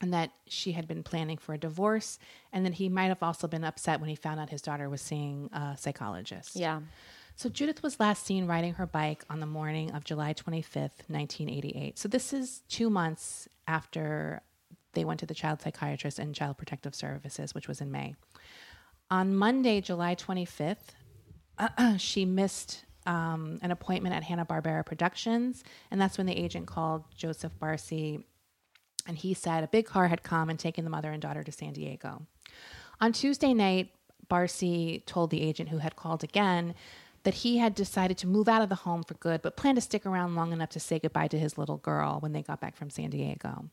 and 0.00 0.14
that 0.14 0.30
she 0.46 0.70
had 0.70 0.86
been 0.86 1.02
planning 1.02 1.36
for 1.36 1.52
a 1.52 1.58
divorce 1.58 2.20
and 2.52 2.64
that 2.64 2.74
he 2.74 2.88
might 2.88 3.08
have 3.08 3.24
also 3.24 3.48
been 3.48 3.64
upset 3.64 3.98
when 3.98 4.08
he 4.08 4.14
found 4.14 4.38
out 4.38 4.50
his 4.50 4.62
daughter 4.62 4.88
was 4.88 5.02
seeing 5.02 5.50
a 5.52 5.74
psychologist. 5.76 6.54
Yeah. 6.54 6.78
So 7.38 7.48
Judith 7.48 7.84
was 7.84 8.00
last 8.00 8.26
seen 8.26 8.48
riding 8.48 8.74
her 8.74 8.86
bike 8.86 9.24
on 9.30 9.38
the 9.38 9.46
morning 9.46 9.92
of 9.92 10.02
July 10.02 10.34
25th, 10.34 11.06
1988. 11.06 11.96
So 11.96 12.08
this 12.08 12.32
is 12.32 12.62
2 12.68 12.90
months 12.90 13.48
after 13.68 14.42
they 14.94 15.04
went 15.04 15.20
to 15.20 15.26
the 15.26 15.34
child 15.34 15.62
psychiatrist 15.62 16.18
and 16.18 16.34
child 16.34 16.58
protective 16.58 16.96
services, 16.96 17.54
which 17.54 17.68
was 17.68 17.80
in 17.80 17.92
May. 17.92 18.16
On 19.08 19.36
Monday, 19.36 19.80
July 19.80 20.16
25th, 20.16 20.88
she 21.98 22.24
missed 22.24 22.84
um, 23.06 23.60
an 23.62 23.70
appointment 23.70 24.16
at 24.16 24.24
Hanna 24.24 24.44
Barbera 24.44 24.84
Productions, 24.84 25.62
and 25.92 26.00
that's 26.00 26.18
when 26.18 26.26
the 26.26 26.36
agent 26.36 26.66
called 26.66 27.04
Joseph 27.16 27.52
Barsi, 27.60 28.24
and 29.06 29.16
he 29.16 29.32
said 29.32 29.62
a 29.62 29.68
big 29.68 29.86
car 29.86 30.08
had 30.08 30.24
come 30.24 30.50
and 30.50 30.58
taken 30.58 30.82
the 30.82 30.90
mother 30.90 31.12
and 31.12 31.22
daughter 31.22 31.44
to 31.44 31.52
San 31.52 31.72
Diego. 31.72 32.26
On 33.00 33.12
Tuesday 33.12 33.54
night, 33.54 33.92
Barsi 34.28 35.06
told 35.06 35.30
the 35.30 35.40
agent 35.40 35.68
who 35.68 35.78
had 35.78 35.94
called 35.94 36.24
again 36.24 36.74
that 37.28 37.34
he 37.34 37.58
had 37.58 37.74
decided 37.74 38.16
to 38.16 38.26
move 38.26 38.48
out 38.48 38.62
of 38.62 38.70
the 38.70 38.74
home 38.74 39.02
for 39.02 39.12
good, 39.12 39.42
but 39.42 39.54
planned 39.54 39.76
to 39.76 39.82
stick 39.82 40.06
around 40.06 40.34
long 40.34 40.50
enough 40.50 40.70
to 40.70 40.80
say 40.80 40.98
goodbye 40.98 41.28
to 41.28 41.38
his 41.38 41.58
little 41.58 41.76
girl 41.76 42.20
when 42.20 42.32
they 42.32 42.40
got 42.40 42.58
back 42.58 42.74
from 42.74 42.88
San 42.88 43.10
Diego. 43.10 43.66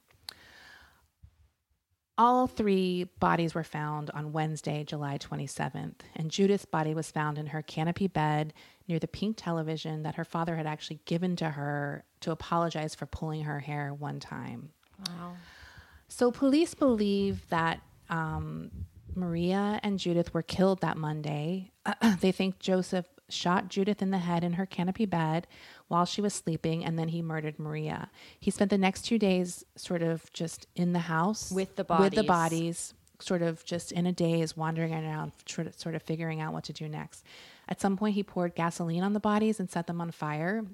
All 2.17 2.47
three 2.47 3.05
bodies 3.21 3.55
were 3.55 3.63
found 3.63 4.09
on 4.09 4.33
Wednesday, 4.33 4.83
July 4.83 5.17
27th, 5.17 6.01
and 6.17 6.29
Judith's 6.29 6.65
body 6.65 6.93
was 6.93 7.11
found 7.11 7.37
in 7.37 7.47
her 7.47 7.61
canopy 7.61 8.07
bed 8.07 8.53
near 8.89 8.99
the 8.99 9.07
pink 9.07 9.37
television 9.37 10.03
that 10.03 10.15
her 10.15 10.25
father 10.25 10.57
had 10.57 10.67
actually 10.67 10.99
given 11.05 11.37
to 11.37 11.51
her 11.51 12.03
to 12.19 12.31
apologize 12.31 12.93
for 12.93 13.05
pulling 13.05 13.43
her 13.43 13.61
hair 13.61 13.93
one 13.93 14.19
time. 14.19 14.71
Wow. 15.07 15.35
So 16.09 16.29
police 16.29 16.73
believe 16.73 17.47
that 17.47 17.79
um, 18.09 18.69
Maria 19.15 19.79
and 19.81 19.97
Judith 19.97 20.33
were 20.33 20.41
killed 20.41 20.81
that 20.81 20.97
Monday. 20.97 21.71
they 22.19 22.33
think 22.33 22.59
Joseph 22.59 23.05
shot 23.29 23.69
Judith 23.69 24.01
in 24.01 24.11
the 24.11 24.19
head 24.19 24.43
in 24.43 24.53
her 24.53 24.65
canopy 24.65 25.05
bed 25.05 25.47
while 25.88 26.05
she 26.05 26.21
was 26.21 26.33
sleeping, 26.33 26.83
and 26.85 26.97
then 26.97 27.09
he 27.09 27.21
murdered 27.21 27.59
Maria. 27.59 28.09
He 28.39 28.51
spent 28.51 28.69
the 28.69 28.77
next 28.77 29.03
two 29.03 29.17
days 29.19 29.63
sort 29.75 30.01
of 30.01 30.31
just 30.33 30.67
in 30.75 30.93
the 30.93 30.99
house 30.99 31.51
With 31.51 31.75
the 31.75 31.85
with 31.99 32.13
the 32.13 32.23
bodies. 32.23 32.27
bodies, 32.27 32.93
sort 33.19 33.41
of 33.41 33.63
just 33.65 33.91
in 33.91 34.05
a 34.05 34.11
daze, 34.11 34.55
wandering 34.57 34.93
around, 34.93 35.31
sort 35.47 35.95
of 35.95 36.01
figuring 36.03 36.41
out 36.41 36.53
what 36.53 36.63
to 36.65 36.73
do 36.73 36.88
next. 36.88 37.23
At 37.67 37.81
some 37.81 37.97
point, 37.97 38.15
he 38.15 38.23
poured 38.23 38.55
gasoline 38.55 39.03
on 39.03 39.13
the 39.13 39.19
bodies 39.19 39.59
and 39.59 39.69
set 39.69 39.88
them 39.88 40.01
on 40.01 40.11
fire. 40.11 40.65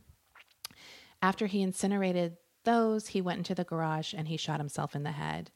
After 1.21 1.47
he 1.47 1.61
incinerated 1.61 2.37
those, 2.63 3.07
he 3.07 3.21
went 3.21 3.37
into 3.39 3.55
the 3.55 3.63
garage 3.63 4.13
and 4.13 4.27
he 4.27 4.37
shot 4.37 4.59
himself 4.59 4.95
in 4.95 5.03
the 5.03 5.11
head. 5.11 5.51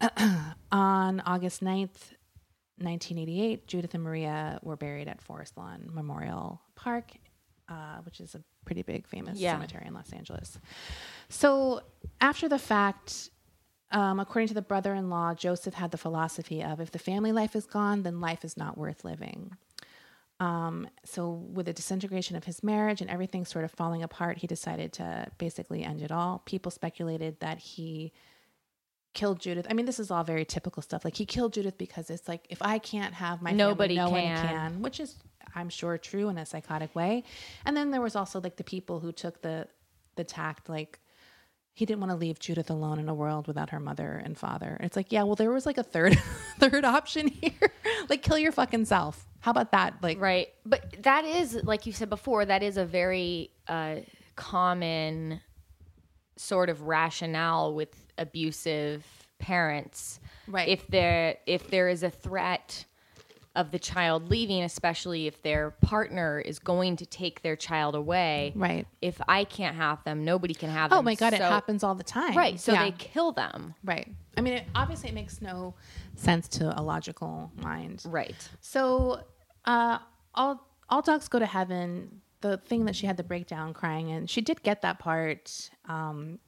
On 0.72 1.20
August 1.20 1.62
9th, 1.62 2.12
1988, 2.78 3.66
Judith 3.66 3.94
and 3.94 4.02
Maria 4.02 4.58
were 4.62 4.76
buried 4.76 5.08
at 5.08 5.20
Forest 5.22 5.56
Lawn 5.56 5.88
Memorial 5.92 6.60
Park, 6.74 7.12
uh, 7.68 7.98
which 8.04 8.20
is 8.20 8.34
a 8.34 8.42
pretty 8.64 8.82
big, 8.82 9.06
famous 9.06 9.38
Yeah. 9.38 9.52
cemetery 9.54 9.86
in 9.86 9.94
Los 9.94 10.12
Angeles. 10.12 10.58
So, 11.28 11.80
after 12.20 12.48
the 12.48 12.58
fact, 12.58 13.30
um, 13.92 14.20
according 14.20 14.48
to 14.48 14.54
the 14.54 14.62
brother 14.62 14.94
in 14.94 15.08
law, 15.10 15.34
Joseph 15.34 15.74
had 15.74 15.90
the 15.90 15.98
philosophy 15.98 16.62
of 16.62 16.80
if 16.80 16.90
the 16.90 16.98
family 16.98 17.32
life 17.32 17.56
is 17.56 17.66
gone, 17.66 18.02
then 18.02 18.20
life 18.20 18.44
is 18.44 18.56
not 18.56 18.76
worth 18.76 19.04
living. 19.04 19.56
Um, 20.38 20.88
so, 21.04 21.30
with 21.30 21.64
the 21.66 21.72
disintegration 21.72 22.36
of 22.36 22.44
his 22.44 22.62
marriage 22.62 23.00
and 23.00 23.08
everything 23.08 23.44
sort 23.46 23.64
of 23.64 23.70
falling 23.70 24.02
apart, 24.02 24.36
he 24.38 24.46
decided 24.46 24.92
to 24.94 25.28
basically 25.38 25.82
end 25.82 26.02
it 26.02 26.12
all. 26.12 26.40
People 26.44 26.70
speculated 26.70 27.40
that 27.40 27.58
he 27.58 28.12
killed 29.16 29.40
Judith. 29.40 29.66
I 29.68 29.72
mean, 29.72 29.86
this 29.86 29.98
is 29.98 30.10
all 30.10 30.22
very 30.22 30.44
typical 30.44 30.82
stuff. 30.82 31.04
Like 31.04 31.16
he 31.16 31.24
killed 31.24 31.54
Judith 31.54 31.78
because 31.78 32.10
it's 32.10 32.28
like 32.28 32.46
if 32.50 32.60
I 32.60 32.78
can't 32.78 33.14
have 33.14 33.42
my 33.42 33.50
Nobody 33.50 33.96
family, 33.96 34.12
no 34.12 34.18
can. 34.18 34.34
one 34.34 34.46
can, 34.46 34.82
which 34.82 35.00
is 35.00 35.16
I'm 35.54 35.70
sure 35.70 35.96
true 35.96 36.28
in 36.28 36.36
a 36.38 36.44
psychotic 36.46 36.94
way. 36.94 37.24
And 37.64 37.76
then 37.76 37.90
there 37.90 38.02
was 38.02 38.14
also 38.14 38.40
like 38.40 38.56
the 38.56 38.64
people 38.64 39.00
who 39.00 39.10
took 39.10 39.42
the 39.42 39.66
the 40.16 40.22
tact 40.22 40.68
like 40.68 41.00
he 41.72 41.84
didn't 41.84 42.00
want 42.00 42.10
to 42.10 42.16
leave 42.16 42.38
Judith 42.38 42.70
alone 42.70 42.98
in 42.98 43.08
a 43.08 43.14
world 43.14 43.46
without 43.46 43.70
her 43.70 43.80
mother 43.80 44.20
and 44.24 44.36
father. 44.36 44.78
It's 44.80 44.96
like, 44.96 45.12
yeah, 45.12 45.24
well, 45.24 45.34
there 45.34 45.50
was 45.50 45.66
like 45.66 45.78
a 45.78 45.82
third 45.82 46.18
third 46.58 46.84
option 46.84 47.28
here. 47.28 47.72
like 48.08 48.22
kill 48.22 48.38
your 48.38 48.52
fucking 48.52 48.84
self. 48.84 49.26
How 49.40 49.50
about 49.50 49.72
that? 49.72 49.94
Like 50.02 50.20
Right. 50.20 50.48
But 50.66 51.02
that 51.02 51.24
is, 51.24 51.54
like 51.64 51.86
you 51.86 51.92
said 51.92 52.10
before, 52.10 52.44
that 52.44 52.62
is 52.62 52.76
a 52.76 52.84
very 52.84 53.50
uh, 53.66 53.96
common 54.36 55.40
sort 56.36 56.68
of 56.68 56.82
rationale 56.82 57.74
with 57.74 58.05
abusive 58.18 59.04
parents. 59.38 60.20
Right. 60.48 60.68
If 60.68 60.86
there 60.88 61.36
if 61.46 61.68
there 61.70 61.88
is 61.88 62.02
a 62.02 62.10
threat 62.10 62.84
of 63.54 63.70
the 63.70 63.78
child 63.78 64.28
leaving, 64.28 64.62
especially 64.64 65.26
if 65.26 65.42
their 65.42 65.70
partner 65.70 66.38
is 66.38 66.58
going 66.58 66.94
to 66.96 67.06
take 67.06 67.40
their 67.40 67.56
child 67.56 67.94
away. 67.94 68.52
Right. 68.54 68.86
If 69.00 69.18
I 69.26 69.44
can't 69.44 69.74
have 69.76 70.04
them, 70.04 70.26
nobody 70.26 70.52
can 70.52 70.68
have 70.68 70.90
them. 70.90 70.98
Oh 70.98 71.02
my 71.02 71.14
god, 71.14 71.32
it 71.32 71.40
happens 71.40 71.82
all 71.82 71.94
the 71.94 72.04
time. 72.04 72.36
Right. 72.36 72.60
So 72.60 72.74
Yeah. 72.74 72.84
they 72.84 72.90
kill 72.92 73.32
them. 73.32 73.74
Right. 73.82 74.14
I 74.36 74.42
mean, 74.42 74.52
it, 74.54 74.64
obviously, 74.74 75.08
it 75.08 75.14
makes 75.14 75.40
no 75.40 75.74
sense 76.16 76.48
to 76.48 76.78
a 76.78 76.82
logical 76.82 77.50
mind. 77.62 78.02
Right. 78.06 78.36
So, 78.60 79.22
uh, 79.64 79.98
all 80.34 80.68
all 80.90 81.00
dogs 81.00 81.26
go 81.28 81.38
to 81.38 81.46
heaven. 81.46 82.20
The 82.42 82.58
thing 82.58 82.84
that 82.84 82.94
she 82.94 83.06
had 83.06 83.16
the 83.16 83.24
breakdown 83.24 83.72
crying 83.72 84.10
and 84.12 84.28
she 84.28 84.42
did 84.42 84.62
get 84.62 84.82
that 84.82 84.98
part, 84.98 85.70
um, 85.88 86.38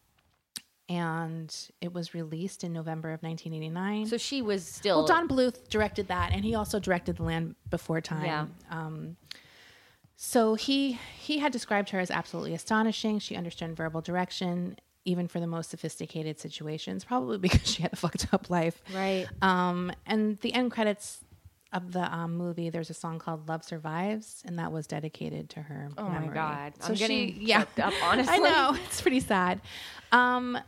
and 0.89 1.55
it 1.81 1.93
was 1.93 2.15
released 2.15 2.65
in 2.65 2.73
November 2.73 3.13
of 3.13 3.23
1989. 3.23 4.07
So 4.07 4.17
she 4.17 4.41
was 4.41 4.65
still 4.65 4.99
well, 4.99 5.07
Don 5.07 5.29
Bluth 5.29 5.69
directed 5.69 6.09
that, 6.09 6.33
and 6.33 6.45
he 6.45 6.55
also 6.55 6.79
directed 6.79 7.17
The 7.17 7.25
Land 7.25 7.57
Before 7.71 8.01
Time. 8.01 8.25
Yeah. 8.25 8.47
Um, 8.71 9.17
so 10.17 10.55
he 10.55 10.99
he 11.19 11.39
had 11.39 11.53
described 11.53 11.91
her 11.91 12.01
as 12.01 12.11
absolutely 12.11 12.55
astonishing. 12.55 13.19
She 13.19 13.37
understood 13.37 13.77
verbal 13.77 14.01
direction, 14.01 14.79
even 15.05 15.29
for 15.29 15.41
the 15.41 15.47
most 15.47 15.71
sophisticated 15.71 16.41
situations, 16.41 17.05
probably 17.05 17.39
because 17.49 17.71
she 17.71 17.83
had 17.83 17.93
a 17.93 17.97
fucked 17.97 18.27
up 18.33 18.49
life. 18.49 18.83
Right. 18.95 19.27
Um, 19.43 19.93
and 20.07 20.41
the 20.41 20.55
end 20.55 20.73
credits 20.73 21.25
of 21.73 21.93
the 21.93 22.13
um, 22.13 22.35
movie, 22.35 22.71
there's 22.71 22.89
a 22.89 22.95
song 22.95 23.19
called 23.19 23.47
"Love 23.47 23.63
Survives," 23.63 24.43
and 24.47 24.59
that 24.59 24.73
was 24.73 24.87
dedicated 24.87 25.51
to 25.51 25.61
her. 25.61 25.91
Oh 25.99 26.09
my. 26.09 26.27
God. 26.29 26.73
So 26.81 26.89
I'm 26.89 26.95
she, 26.95 27.01
getting 27.01 27.43
yeah, 27.43 27.65
up, 27.83 27.93
honestly. 28.03 28.35
I 28.35 28.39
know 28.39 28.77
it's 28.87 29.03
pretty 29.03 29.21
sad. 29.21 29.61
Um, 30.13 30.59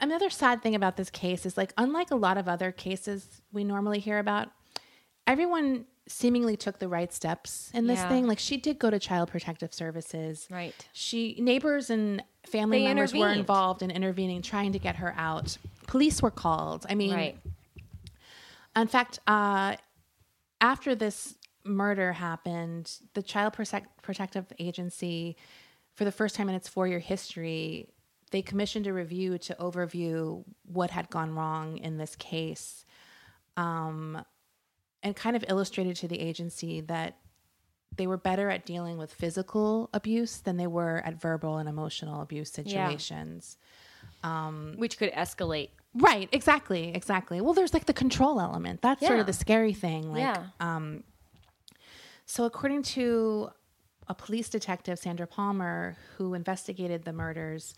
another 0.00 0.30
sad 0.30 0.62
thing 0.62 0.74
about 0.74 0.96
this 0.96 1.10
case 1.10 1.44
is 1.46 1.56
like, 1.56 1.72
unlike 1.76 2.10
a 2.10 2.16
lot 2.16 2.38
of 2.38 2.48
other 2.48 2.72
cases 2.72 3.42
we 3.52 3.64
normally 3.64 3.98
hear 3.98 4.18
about, 4.18 4.48
everyone 5.26 5.84
seemingly 6.06 6.56
took 6.56 6.78
the 6.78 6.88
right 6.88 7.12
steps 7.12 7.70
in 7.74 7.86
this 7.86 7.98
Yeah. 7.98 8.08
thing. 8.08 8.26
Like, 8.26 8.38
she 8.38 8.56
did 8.56 8.78
go 8.78 8.88
to 8.90 8.98
Child 8.98 9.28
Protective 9.30 9.74
Services. 9.74 10.46
Right. 10.50 10.74
She 10.94 11.36
neighbors 11.38 11.90
and 11.90 12.22
family 12.46 12.78
They 12.78 12.84
members 12.86 13.12
were 13.12 13.28
involved 13.30 13.82
in 13.82 13.90
intervening, 13.90 14.40
trying 14.40 14.72
to 14.72 14.78
get 14.78 14.96
her 14.96 15.12
out. 15.18 15.58
Police 15.86 16.22
were 16.22 16.30
called. 16.30 16.86
I 16.88 16.94
mean, 16.94 17.12
Right. 17.14 17.38
in 18.74 18.86
fact, 18.86 19.18
uh, 19.26 19.76
after 20.60 20.94
this 20.94 21.34
murder 21.64 22.14
happened, 22.14 22.90
the 23.12 23.22
Child 23.22 23.52
Protect- 23.52 24.00
Protective 24.02 24.50
Agency, 24.58 25.36
for 25.92 26.04
the 26.06 26.12
first 26.12 26.34
time 26.36 26.48
in 26.48 26.54
its 26.54 26.68
four 26.68 26.86
year 26.88 27.00
history, 27.00 27.88
they 28.30 28.42
commissioned 28.42 28.86
a 28.86 28.92
review 28.92 29.38
to 29.38 29.54
overview 29.60 30.44
what 30.66 30.90
had 30.90 31.08
gone 31.10 31.34
wrong 31.34 31.78
in 31.78 31.96
this 31.98 32.14
case 32.16 32.84
um, 33.56 34.24
and 35.02 35.14
kind 35.16 35.36
of 35.36 35.44
illustrated 35.48 35.96
to 35.96 36.08
the 36.08 36.20
agency 36.20 36.80
that 36.82 37.16
they 37.96 38.06
were 38.06 38.16
better 38.16 38.50
at 38.50 38.64
dealing 38.64 38.96
with 38.98 39.12
physical 39.12 39.90
abuse 39.92 40.38
than 40.38 40.56
they 40.56 40.66
were 40.66 41.02
at 41.04 41.20
verbal 41.20 41.56
and 41.58 41.68
emotional 41.68 42.20
abuse 42.22 42.50
situations. 42.50 43.56
Which 44.78 44.98
could 44.98 45.12
escalate. 45.12 45.70
Right, 45.94 46.28
exactly, 46.30 46.94
exactly. 46.94 47.40
Well, 47.40 47.54
there's 47.54 47.72
like 47.74 47.86
the 47.86 47.92
control 47.92 48.40
element. 48.40 48.82
That's 48.82 49.04
sort 49.04 49.18
of 49.20 49.26
the 49.26 49.32
scary 49.32 49.72
thing. 49.72 50.12
Like, 50.12 50.20
Yeah. 50.20 50.44
um, 50.60 51.02
so 52.26 52.44
according 52.44 52.82
to 52.94 53.50
a 54.06 54.14
police 54.14 54.48
detective, 54.48 54.98
Sandra 54.98 55.26
Palmer, 55.26 55.96
who 56.16 56.34
investigated 56.34 57.04
the 57.04 57.12
murders, 57.12 57.74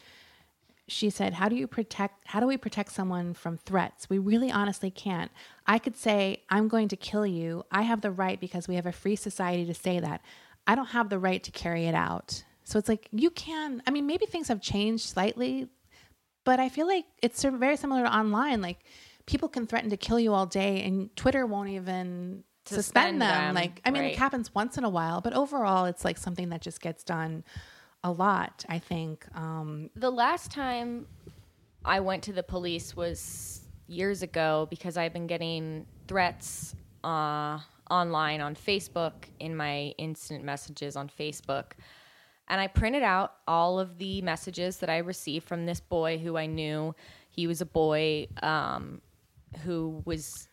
she 0.91 1.11
said, 1.11 1.35
"How 1.35 1.49
do 1.49 1.57
you 1.57 1.67
protect? 1.67 2.27
How 2.29 2.41
do 2.41 2.47
we 2.47 2.57
protect 2.57 2.93
someone 2.93 3.35
from 3.35 3.59
threats? 3.59 4.11
We 4.11 4.19
really, 4.19 4.51
honestly 4.51 4.91
can't. 4.91 5.31
I 5.67 5.79
could 5.79 5.97
say 5.97 6.43
I'm 6.51 6.69
going 6.69 6.89
to 6.89 6.97
kill 6.97 7.27
you. 7.27 7.65
I 7.71 7.83
have 7.83 8.01
the 8.01 8.11
right 8.11 8.41
because 8.41 8.67
we 8.69 8.75
have 8.75 8.87
a 8.87 8.93
free 8.93 9.17
society 9.17 9.65
to 9.67 9.75
say 9.75 10.01
that. 10.01 10.21
I 10.67 10.75
don't 10.75 10.87
have 10.89 11.09
the 11.09 11.19
right 11.19 11.43
to 11.43 11.51
carry 11.51 11.87
it 11.87 11.95
out. 11.95 12.45
So 12.65 12.79
it's 12.79 12.89
like 12.89 13.09
you 13.13 13.31
can. 13.31 13.83
I 13.87 13.91
mean, 13.91 14.07
maybe 14.07 14.27
things 14.27 14.49
have 14.49 14.61
changed 14.61 15.05
slightly, 15.07 15.69
but 16.45 16.61
I 16.61 16.69
feel 16.69 16.87
like 16.87 17.05
it's 17.23 17.43
very 17.43 17.77
similar 17.77 18.05
to 18.05 18.15
online. 18.17 18.61
Like 18.61 18.79
people 19.27 19.49
can 19.49 19.67
threaten 19.67 19.91
to 19.91 19.97
kill 19.97 20.19
you 20.19 20.33
all 20.35 20.47
day, 20.47 20.83
and 20.83 21.15
Twitter 21.17 21.47
won't 21.47 21.71
even 21.71 22.45
suspend, 22.67 22.85
Suspend 22.85 23.23
them. 23.23 23.45
them, 23.47 23.55
Like 23.55 23.81
I 23.85 23.91
mean, 23.91 24.03
right. 24.03 24.13
it 24.13 24.19
happens 24.19 24.55
once 24.55 24.77
in 24.79 24.85
a 24.85 24.91
while, 24.91 25.21
but 25.21 25.33
overall, 25.35 25.87
it's 25.87 26.05
like 26.05 26.19
something 26.19 26.49
that 26.51 26.61
just 26.61 26.81
gets 26.81 27.03
done 27.03 27.45
a 28.03 28.11
lot. 28.11 28.65
I 28.69 28.79
think. 28.79 29.27
Um, 29.37 29.91
The 29.97 30.11
last 30.11 30.51
time 30.51 31.07
I 31.85 32.01
went 32.01 32.23
to 32.25 32.33
the 32.33 32.43
police 32.43 32.97
was 32.97 33.63
years 33.87 34.23
ago 34.23 34.67
because 34.71 34.97
I've 34.97 35.13
been 35.13 35.27
getting 35.27 35.87
threats 36.07 36.75
uh, 37.03 37.59
online 37.91 38.41
on 38.41 38.55
Facebook 38.55 39.13
in 39.39 39.57
my 39.57 39.95
instant 39.99 40.45
messages 40.45 40.97
on 40.97 41.09
Facebook. 41.09 41.73
And 42.49 42.61
I 42.61 42.67
printed 42.67 43.03
out 43.03 43.35
all 43.47 43.79
of 43.79 43.99
the 43.99 44.23
messages 44.23 44.79
that 44.79 44.91
I 44.91 44.99
received 44.99 45.47
from 45.47 45.67
this 45.67 45.81
boy 45.81 46.19
who 46.19 46.37
I 46.37 46.47
knew. 46.47 46.95
He 47.29 47.47
was 47.47 47.61
a 47.61 47.67
boy 47.67 48.27
um, 48.43 49.01
who 49.65 50.03
was 50.05 50.49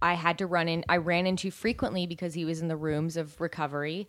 I 0.00 0.14
had 0.14 0.38
to 0.38 0.46
run 0.46 0.68
in. 0.68 0.84
I 0.88 0.98
ran 0.98 1.26
into 1.26 1.50
frequently 1.50 2.06
because 2.06 2.34
he 2.34 2.44
was 2.44 2.60
in 2.60 2.68
the 2.68 2.76
rooms 2.76 3.16
of 3.16 3.40
recovery. 3.40 4.08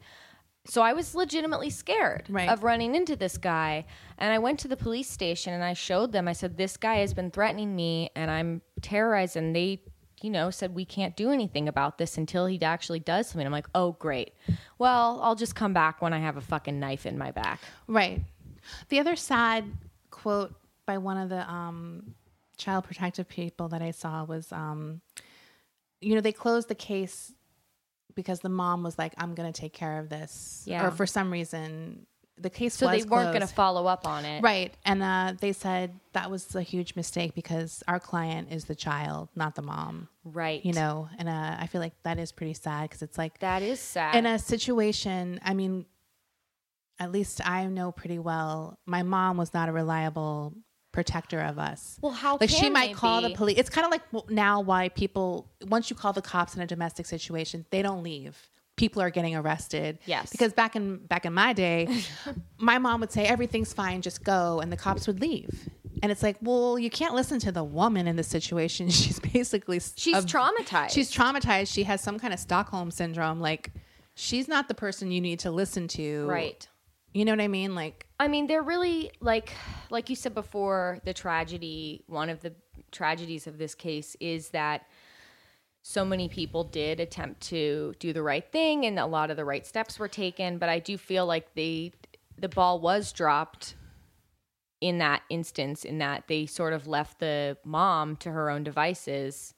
So 0.66 0.82
I 0.82 0.94
was 0.94 1.16
legitimately 1.16 1.70
scared 1.70 2.26
Right. 2.30 2.50
of 2.50 2.64
running 2.64 2.94
into 2.96 3.16
this 3.16 3.38
guy. 3.38 3.86
And 4.18 4.32
I 4.32 4.40
went 4.40 4.60
to 4.60 4.68
the 4.68 4.78
police 4.78 5.10
station 5.10 5.54
and 5.54 5.64
I 5.64 5.74
showed 5.74 6.12
them. 6.12 6.28
I 6.28 6.34
said, 6.34 6.58
"This 6.58 6.78
guy 6.78 6.98
has 6.98 7.14
been 7.14 7.32
threatening 7.32 7.76
me, 7.76 8.12
and 8.16 8.30
I'm 8.30 8.62
terrorized." 8.82 9.36
And 9.38 9.56
they, 9.56 9.82
you 10.22 10.30
know, 10.30 10.50
said 10.52 10.76
we 10.76 10.86
can't 10.86 11.16
do 11.16 11.32
anything 11.32 11.68
about 11.70 11.98
this 11.98 12.18
until 12.18 12.46
he 12.46 12.62
actually 12.62 13.00
does 13.00 13.28
something. 13.30 13.46
I'm 13.46 13.52
like, 13.54 13.70
"Oh, 13.74 13.94
great. 13.94 14.34
Well, 14.78 15.20
I'll 15.24 15.36
just 15.36 15.56
come 15.56 15.74
back 15.74 16.02
when 16.02 16.14
I 16.14 16.20
have 16.20 16.38
a 16.38 16.42
fucking 16.42 16.80
knife 16.80 17.06
in 17.06 17.18
my 17.18 17.32
back." 17.32 17.62
Right. 17.88 18.22
The 18.90 19.00
other 19.00 19.16
sad 19.16 19.66
quote 20.12 20.54
by 20.86 20.98
one 20.98 21.18
of 21.18 21.30
the 21.30 21.50
um, 21.50 22.14
child 22.58 22.84
protective 22.84 23.28
people 23.30 23.70
that 23.70 23.82
I 23.82 23.92
saw 23.92 24.26
was, 24.26 24.52
um, 24.52 25.02
you 26.02 26.14
know, 26.16 26.22
they 26.22 26.34
closed 26.34 26.68
the 26.68 26.76
case 26.76 27.34
because 28.20 28.40
the 28.42 28.50
mom 28.50 28.84
was 28.84 28.98
like, 28.98 29.14
"I'm 29.18 29.34
going 29.36 29.52
to 29.52 29.62
take 29.62 29.74
care 29.74 30.00
of 30.00 30.10
this," 30.10 30.64
Yeah. 30.66 30.86
or 30.86 30.92
for 30.92 31.06
some 31.08 31.32
reason 31.32 32.06
the 32.42 32.50
case 32.50 32.74
So 32.76 32.88
was 32.88 33.04
they 33.04 33.10
weren't 33.10 33.34
going 33.34 33.42
to 33.46 33.54
follow 33.54 33.86
up 33.86 34.08
on 34.08 34.24
it. 34.24 34.42
Right. 34.42 34.74
And 34.86 35.04
uh, 35.04 35.34
they 35.42 35.52
said 35.52 36.00
that 36.14 36.32
was 36.32 36.56
a 36.56 36.62
huge 36.62 36.96
mistake 36.96 37.36
because 37.36 37.84
our 37.86 38.00
client 38.00 38.48
is 38.50 38.64
the 38.64 38.76
child, 38.76 39.28
not 39.36 39.56
the 39.56 39.62
mom. 39.62 40.08
Right. 40.24 40.64
You 40.64 40.72
know, 40.72 41.10
and 41.18 41.28
uh, 41.28 41.58
I 41.60 41.68
feel 41.68 41.82
like 41.82 42.02
that 42.04 42.18
is 42.18 42.32
pretty 42.32 42.54
sad 42.54 42.84
because 42.84 43.02
it's 43.02 43.18
like 43.18 43.40
That 43.40 43.62
is 43.62 43.82
sad. 43.82 44.16
in 44.16 44.26
a 44.26 44.40
situation, 44.40 45.42
I 45.44 45.54
mean, 45.54 45.86
at 46.98 47.12
least 47.12 47.42
I 47.46 47.66
know 47.66 47.92
pretty 47.92 48.20
well, 48.20 48.80
my 48.86 49.04
mom 49.04 49.36
was 49.36 49.54
not 49.54 49.68
a 49.68 49.74
reliable 49.74 50.54
protector 50.92 51.40
of 51.42 51.60
us. 51.60 51.98
Well, 52.02 52.12
how 52.12 52.38
like 52.40 52.50
she 52.50 52.70
might 52.70 52.96
call 52.96 53.22
the 53.22 53.30
police. 53.32 53.58
It's 53.58 53.70
kind 53.70 53.86
of 53.86 53.92
like 53.92 54.30
now 54.30 54.62
why 54.62 54.90
people 54.90 55.50
once 55.68 55.90
you 55.90 55.96
call 55.96 56.14
the 56.14 56.22
cops 56.22 56.56
in 56.56 56.62
a 56.62 56.68
domestic 56.68 57.06
situation, 57.06 57.66
they 57.70 57.82
don't 57.82 58.04
leave. 58.04 58.50
People 58.76 59.02
are 59.02 59.10
getting 59.10 59.36
arrested. 59.36 60.00
Yes. 60.06 60.32
Because 60.32 60.54
back 60.54 60.76
in 60.76 60.98
back 60.98 61.26
in 61.26 61.34
my 61.34 61.54
day, 61.54 61.88
my 62.58 62.78
mom 62.80 63.02
would 63.02 63.12
say 63.12 63.26
everything's 63.26 63.74
fine, 63.74 64.02
just 64.02 64.24
go, 64.24 64.62
and 64.62 64.72
the 64.72 64.78
cops 64.78 65.06
would 65.08 65.20
leave. 65.20 65.70
And 66.02 66.14
it's 66.14 66.24
like, 66.24 66.38
well, 66.42 66.80
you 66.80 66.90
can't 66.90 67.14
listen 67.14 67.40
to 67.40 67.52
the 67.52 67.64
woman 67.64 68.08
in 68.08 68.16
the 68.16 68.24
situation. 68.24 68.90
She's 69.00 69.20
basically 69.20 69.82
She's 69.96 70.16
a- 70.18 70.22
traumatized. 70.22 70.92
She's 70.92 71.12
traumatized. 71.14 71.72
She 71.74 71.84
has 71.84 72.00
some 72.00 72.18
kind 72.18 72.34
of 72.34 72.40
Stockholm 72.40 72.90
syndrome. 72.90 73.42
Like, 73.42 73.72
she's 74.16 74.48
not 74.48 74.70
the 74.70 74.74
person 74.76 75.12
you 75.12 75.20
need 75.20 75.40
to 75.40 75.52
listen 75.52 75.90
to. 75.90 76.26
right. 76.28 76.66
You 77.14 77.26
know 77.26 77.32
what 77.32 77.42
I 77.42 77.48
mean? 77.48 77.74
Like, 77.74 78.06
I 78.20 78.28
mean, 78.28 78.48
they're 78.48 78.62
really 78.62 79.12
like, 79.20 79.52
like 79.90 80.10
you 80.10 80.16
said 80.16 80.36
before. 80.36 81.00
The 81.06 81.14
tragedy, 81.14 82.04
one 82.08 82.30
of 82.30 82.42
the 82.42 82.54
tragedies 82.92 83.48
of 83.48 83.58
this 83.58 83.74
case, 83.74 84.16
is 84.20 84.50
that 84.50 84.86
so 85.82 86.06
many 86.06 86.30
people 86.30 86.64
did 86.64 87.00
attempt 87.00 87.42
to 87.42 87.96
do 88.00 88.14
the 88.14 88.22
right 88.22 88.50
thing, 88.52 88.86
and 88.86 89.00
a 89.00 89.06
lot 89.06 89.32
of 89.32 89.38
the 89.38 89.46
right 89.46 89.66
steps 89.66 89.98
were 89.98 90.08
taken. 90.08 90.60
But 90.60 90.70
I 90.70 90.80
do 90.80 90.98
feel 90.98 91.26
like 91.26 91.56
they, 91.56 91.94
the 92.38 92.50
ball 92.50 92.80
was 92.80 93.12
dropped 93.12 93.76
in 94.82 95.00
that 95.00 95.24
instance, 95.30 95.84
in 95.86 95.98
that 95.98 96.26
they 96.28 96.46
sort 96.46 96.74
of 96.74 96.86
left 96.86 97.20
the 97.20 97.58
mom 97.66 98.18
to 98.18 98.32
her 98.32 98.50
own 98.50 98.64
devices. 98.64 99.56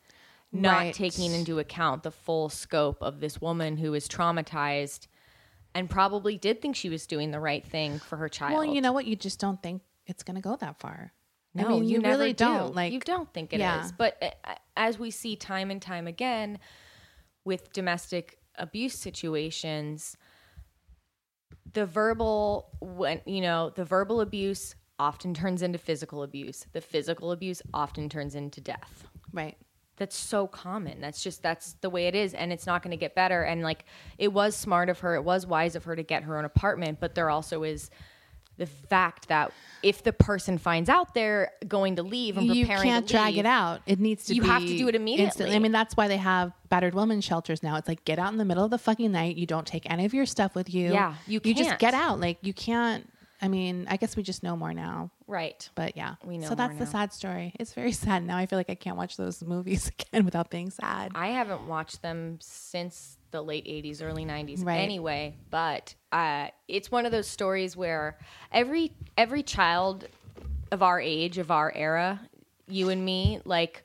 Not 0.53 0.77
Right. 0.77 0.93
taking 0.93 1.31
into 1.33 1.59
account 1.59 2.03
the 2.03 2.11
full 2.11 2.49
scope 2.49 3.01
of 3.01 3.19
this 3.19 3.39
woman 3.39 3.77
who 3.77 3.93
is 3.93 4.07
traumatized 4.07 5.07
and 5.73 5.89
probably 5.89 6.37
did 6.37 6.61
think 6.61 6.75
she 6.75 6.89
was 6.89 7.07
doing 7.07 7.31
the 7.31 7.39
right 7.39 7.65
thing 7.65 7.99
for 7.99 8.17
her 8.17 8.29
child. 8.29 8.53
well, 8.53 8.65
you 8.65 8.81
know 8.81 8.91
what? 8.91 9.05
You 9.05 9.15
just 9.15 9.39
don't 9.39 9.61
think 9.61 9.81
it's 10.05 10.23
going 10.23 10.35
to 10.35 10.41
go 10.41 10.55
that 10.57 10.79
far. 10.79 11.13
No, 11.53 11.65
I 11.65 11.69
mean, 11.69 11.83
you, 11.85 11.99
never 11.99 12.17
really 12.17 12.33
do. 12.33 12.45
don't. 12.45 12.75
Like, 12.75 12.93
you 12.93 12.99
don't 12.99 13.31
think 13.33 13.53
it 13.53 13.57
is. 13.57 13.59
yeah. 13.59 13.89
But 13.97 14.17
uh, 14.21 14.53
as 14.77 14.97
we 14.97 15.11
see 15.11 15.35
time 15.35 15.69
and 15.69 15.81
time 15.81 16.07
again 16.07 16.59
with 17.43 17.73
domestic 17.73 18.37
abuse 18.55 18.97
situations, 18.97 20.15
the 21.73 21.85
verbal 21.85 22.69
when 22.79 23.21
you 23.25 23.41
know 23.41 23.71
the 23.75 23.85
verbal 23.85 24.21
abuse 24.21 24.75
often 24.99 25.33
turns 25.33 25.61
into 25.61 25.77
physical 25.77 26.23
abuse. 26.23 26.65
The 26.73 26.81
physical 26.81 27.31
abuse 27.31 27.61
often 27.73 28.07
turns 28.07 28.35
into 28.35 28.61
death 28.61 29.05
Right. 29.33 29.57
That's 30.01 30.17
so 30.17 30.47
common. 30.47 30.99
That's 30.99 31.21
just 31.23 31.43
that's 31.43 31.73
the 31.81 31.89
way 31.91 32.07
it 32.07 32.15
is, 32.15 32.33
and 32.33 32.51
it's 32.51 32.65
not 32.65 32.81
going 32.81 32.89
to 32.89 32.97
get 32.97 33.13
better. 33.13 33.43
And 33.43 33.61
like, 33.61 33.85
it 34.17 34.33
was 34.33 34.55
smart 34.55 34.89
of 34.89 34.99
her, 35.01 35.13
it 35.15 35.21
was 35.23 35.45
wise 35.45 35.75
of 35.75 35.83
her 35.83 35.95
to 35.95 36.01
get 36.01 36.23
her 36.23 36.39
own 36.39 36.43
apartment, 36.45 36.97
but 36.99 37.13
there 37.13 37.29
also 37.29 37.61
is 37.61 37.91
the 38.57 38.65
fact 38.65 39.27
that 39.29 39.51
if 39.81 40.03
the 40.03 40.11
person 40.13 40.57
finds 40.57 40.87
out 40.89 41.13
they're 41.13 41.51
going 41.67 41.95
to 41.97 42.03
leave 42.03 42.37
and 42.37 42.47
You 42.47 42.65
can't 42.65 43.07
to 43.07 43.13
drag 43.13 43.37
it 43.37 43.45
out. 43.45 43.81
It 43.87 43.99
needs 43.99 44.25
to 44.25 44.35
You 44.35 44.41
have 44.43 44.61
to 44.61 44.67
do 44.67 44.87
it 44.87 44.95
instantly. 44.95 45.13
immediately. 45.17 45.55
I 45.55 45.59
mean, 45.59 45.71
that's 45.71 45.95
why 45.95 46.07
they 46.07 46.17
have 46.17 46.51
battered 46.69 46.93
women 46.93 47.21
shelters 47.21 47.63
now. 47.63 47.77
It's 47.77 47.87
like, 47.87 48.03
get 48.05 48.19
out 48.19 48.31
in 48.31 48.37
the 48.37 48.45
middle 48.45 48.63
of 48.65 48.69
the 48.71 48.77
fucking 48.77 49.11
night. 49.11 49.35
You 49.35 49.45
don't 49.47 49.65
take 49.65 49.89
any 49.89 50.05
of 50.05 50.13
your 50.13 50.25
stuff 50.25 50.53
with 50.55 50.71
you. 50.73 50.91
Yeah, 50.93 51.15
you 51.27 51.39
You 51.43 51.53
just 51.55 51.69
can't. 51.69 51.79
get 51.79 51.93
out. 51.93 52.19
Like, 52.19 52.37
you 52.41 52.53
can't. 52.53 53.07
I 53.41 53.47
mean, 53.47 53.87
I 53.89 53.97
guess 53.97 54.15
we 54.15 54.23
just 54.23 54.43
know 54.43 54.55
more 54.55 54.73
now. 54.73 55.09
Right. 55.27 55.67
But 55.75 55.97
yeah, 55.97 56.15
We 56.23 56.37
know 56.37 56.47
So 56.47 56.55
that's 56.55 56.77
the 56.77 56.85
sad 56.85 57.11
story. 57.11 57.53
It's 57.59 57.73
very 57.73 57.91
sad 58.05 58.23
now. 58.23 58.37
I 58.37 58.45
feel 58.45 58.59
like 58.59 58.69
I 58.69 58.75
can't 58.75 58.97
watch 58.97 59.17
those 59.17 59.41
movies 59.43 59.91
again 60.11 60.25
without 60.25 60.49
being 60.49 60.69
sad. 60.69 61.11
I 61.15 61.27
haven't 61.27 61.67
watched 61.67 62.01
them 62.01 62.37
since 62.41 63.17
the 63.31 63.41
late 63.41 63.65
80s, 63.65 64.03
early 64.03 64.25
90s 64.25 64.63
Right. 64.65 64.77
anyway, 64.77 65.35
but 65.49 65.95
uh, 66.11 66.47
it's 66.67 66.91
one 66.91 67.05
of 67.05 67.11
those 67.11 67.27
stories 67.27 67.75
where 67.75 68.17
every 68.51 68.91
every 69.17 69.41
child 69.41 70.07
of 70.71 70.83
our 70.83 70.99
age, 70.99 71.37
of 71.37 71.49
our 71.49 71.71
era, 71.75 72.19
you 72.67 72.89
and 72.89 73.03
me, 73.03 73.39
like 73.45 73.83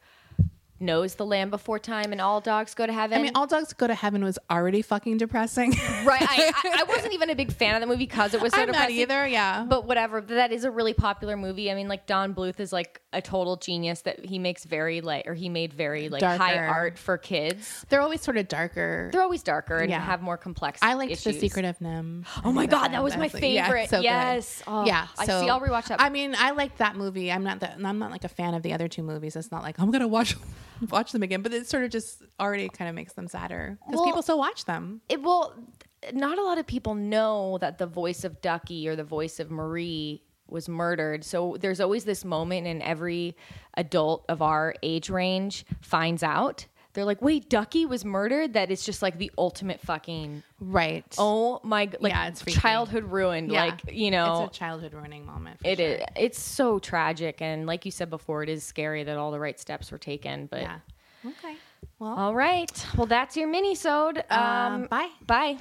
knows 0.79 1.15
the 1.15 1.25
land 1.25 1.51
before 1.51 1.79
time 1.79 2.12
and 2.12 2.21
all 2.21 2.41
dogs 2.41 2.75
go 2.75 2.87
to 2.87 2.93
heaven. 2.93 3.19
I 3.19 3.23
mean, 3.23 3.33
All 3.35 3.47
Dogs 3.47 3.73
Go 3.73 3.87
to 3.87 3.95
Heaven 3.95 4.23
was 4.23 4.39
already 4.51 4.83
fucking 4.83 5.17
depressing. 5.19 5.71
right. 6.05 6.23
I, 6.23 6.53
I, 6.65 6.81
I 6.81 6.85
wasn't 6.89 7.15
even 7.15 7.31
a 7.31 7.35
big 7.35 7.53
fan 7.53 7.75
of 7.75 7.81
the 7.81 7.87
movie 7.87 8.07
because 8.07 8.35
it 8.35 8.41
was 8.41 8.53
so 8.53 8.61
I'm 8.61 8.67
not 8.69 8.73
depressing. 8.75 8.97
either. 8.97 9.27
Yeah. 9.27 9.65
But 9.69 9.87
whatever. 9.87 10.21
That 10.21 10.53
is 10.53 10.65
a 10.65 10.71
really 10.71 10.93
popular 10.95 11.37
movie. 11.37 11.71
I 11.71 11.75
mean, 11.75 11.89
like 11.89 12.07
Don 12.07 12.35
Bluth 12.35 12.61
is 12.61 12.73
like 12.73 13.01
a 13.16 13.22
total 13.22 13.57
genius 13.57 14.02
that 14.02 14.24
he 14.24 14.38
makes 14.38 14.64
very 14.64 15.00
like, 15.00 15.26
or 15.26 15.35
he 15.35 15.48
made 15.48 15.72
very 15.72 16.09
like 16.09 16.22
high 16.22 16.59
art 16.59 16.98
for 16.98 17.16
kids. 17.18 17.85
They're 17.88 18.00
always 18.02 18.20
sort 18.20 18.37
of 18.37 18.46
darker. 18.48 19.11
They're 19.12 19.22
always 19.22 19.42
darker 19.42 19.79
and 19.79 19.90
Yeah. 19.90 20.00
have 20.00 20.22
more 20.22 20.37
complex. 20.37 20.79
I 20.83 20.94
liked 20.94 21.24
The. 21.24 21.33
Secret 21.33 21.64
of 21.64 21.79
NIMH. 21.81 22.26
Oh 22.44 22.52
my 22.52 22.66
God, 22.66 22.88
that 22.92 23.02
was 23.02 23.16
my 23.16 23.24
was- 23.24 23.40
yeah, 23.42 23.64
favorite. 23.66 23.88
so. 23.90 24.00
Yes. 24.00 24.62
Oh, 24.66 24.85
yeah. 24.87 25.09
I 25.18 25.26
so- 25.26 25.40
see. 25.42 25.48
I'll 25.48 25.61
rewatch 25.61 25.88
that. 25.88 26.00
I 26.00 26.11
mean, 26.11 26.35
I 26.38 26.50
like 26.52 26.76
that 26.79 26.94
movie. 26.96 27.33
I'm 27.33 27.42
not 27.42 27.61
that. 27.61 27.79
I'm 27.83 27.98
not 27.98 28.11
like 28.11 28.24
a 28.24 28.29
fan 28.29 28.55
of 28.55 28.62
the 28.62 28.72
other 28.72 28.88
two 28.88 29.02
movies. 29.02 29.35
It's 29.37 29.50
not 29.50 29.62
like 29.62 29.79
I'm 29.81 29.90
gonna 29.90 30.07
watch 30.09 30.37
watch 30.90 31.12
them 31.12 31.22
again. 31.22 31.42
But 31.42 31.52
it 31.55 31.66
sort 31.66 31.85
of 31.85 31.90
just 31.90 32.22
already 32.38 32.68
kind 32.68 32.88
of 32.88 32.94
makes 32.94 33.14
them 33.14 33.26
sadder 33.29 33.79
because 33.87 33.96
Well- 33.98 34.05
people 34.07 34.22
still 34.22 34.38
watch 34.38 34.64
them. 34.66 35.00
it 35.09 35.22
well 35.22 35.55
not 36.12 36.38
a 36.38 36.42
lot 36.42 36.59
of 36.59 36.66
people 36.66 36.94
know 36.94 37.59
that 37.61 37.79
the 37.79 37.87
voice 37.87 38.22
of 38.22 38.40
ducky 38.40 38.87
or 38.87 38.94
the 38.94 39.02
voice 39.02 39.40
of 39.40 39.50
marie 39.50 40.22
was 40.48 40.68
murdered 40.68 41.24
so 41.24 41.56
there's 41.61 41.80
always 41.80 42.04
this 42.04 42.24
moment 42.24 42.66
and 42.66 42.82
every 42.82 43.37
adult 43.76 44.24
of 44.28 44.42
our 44.42 44.74
age 44.82 45.11
range 45.11 45.64
finds 45.80 46.22
out 46.22 46.66
they're 46.92 47.04
like 47.04 47.20
wait 47.20 47.50
ducky 47.50 47.85
was 47.85 48.04
murdered 48.04 48.54
that 48.54 48.70
is 48.70 48.85
just 48.85 49.02
like 49.02 49.18
the 49.18 49.30
ultimate 49.37 49.80
fucking 49.80 50.42
Right. 50.59 51.04
oh 51.18 51.61
my 51.62 51.90
like 52.00 52.12
Yeah, 52.12 52.28
it's 52.28 52.42
childhood 52.44 53.04
ruined 53.04 53.50
Yeah. 53.52 53.66
like 53.66 53.80
you 53.92 54.11
know 54.11 54.44
it's 54.44 54.56
a 54.56 54.59
childhood 54.59 54.94
ruining 54.94 55.26
moment. 55.26 55.61
For 55.61 55.68
it 55.68 55.76
sure. 55.78 55.87
is 55.88 56.00
it's 56.16 56.40
so 56.40 56.78
tragic 56.78 57.42
and 57.42 57.66
like 57.66 57.85
you 57.85 57.90
said 57.90 58.09
before 58.09 58.42
it 58.42 58.48
is 58.48 58.64
scary 58.64 59.04
that 59.04 59.18
all 59.18 59.30
the 59.30 59.40
right 59.40 59.61
steps 59.61 59.90
were 59.92 59.98
taken 59.98 60.46
but 60.46 60.62
Yeah. 60.62 60.78
Okay. 61.26 61.56
Well, 61.98 62.14
all 62.14 62.35
right 62.35 62.87
well 62.96 63.06
that's 63.06 63.37
your 63.37 63.48
mini 63.48 63.74
sode 63.74 64.24
um, 64.30 64.38
Um, 64.40 64.87
bye. 64.87 65.09
bye 65.26 65.59